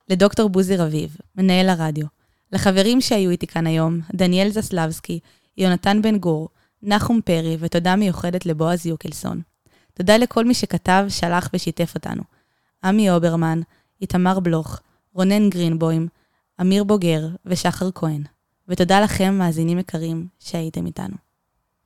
לדוקטור 0.09 0.49
בוזי 0.49 0.75
רביב, 0.75 1.17
מנהל 1.35 1.69
הרדיו, 1.69 2.05
לחברים 2.51 3.01
שהיו 3.01 3.29
איתי 3.29 3.47
כאן 3.47 3.67
היום, 3.67 3.99
דניאל 4.13 4.49
זסלבסקי, 4.49 5.19
יונתן 5.57 6.01
בן 6.01 6.17
גור, 6.17 6.49
נחום 6.81 7.21
פרי, 7.25 7.57
ותודה 7.59 7.95
מיוחדת 7.95 8.45
לבועז 8.45 8.85
יוקלסון. 8.85 9.41
תודה 9.93 10.17
לכל 10.17 10.45
מי 10.45 10.53
שכתב, 10.53 11.05
שלח 11.09 11.49
ושיתף 11.53 11.95
אותנו. 11.95 12.23
עמי 12.83 13.09
אוברמן, 13.09 13.61
איתמר 14.01 14.39
בלוך, 14.39 14.79
רונן 15.13 15.49
גרינבוים, 15.49 16.07
אמיר 16.61 16.83
בוגר 16.83 17.27
ושחר 17.45 17.89
כהן. 17.95 18.23
ותודה 18.67 19.01
לכם, 19.01 19.33
מאזינים 19.37 19.79
יקרים, 19.79 20.27
שהייתם 20.39 20.85
איתנו. 20.85 21.15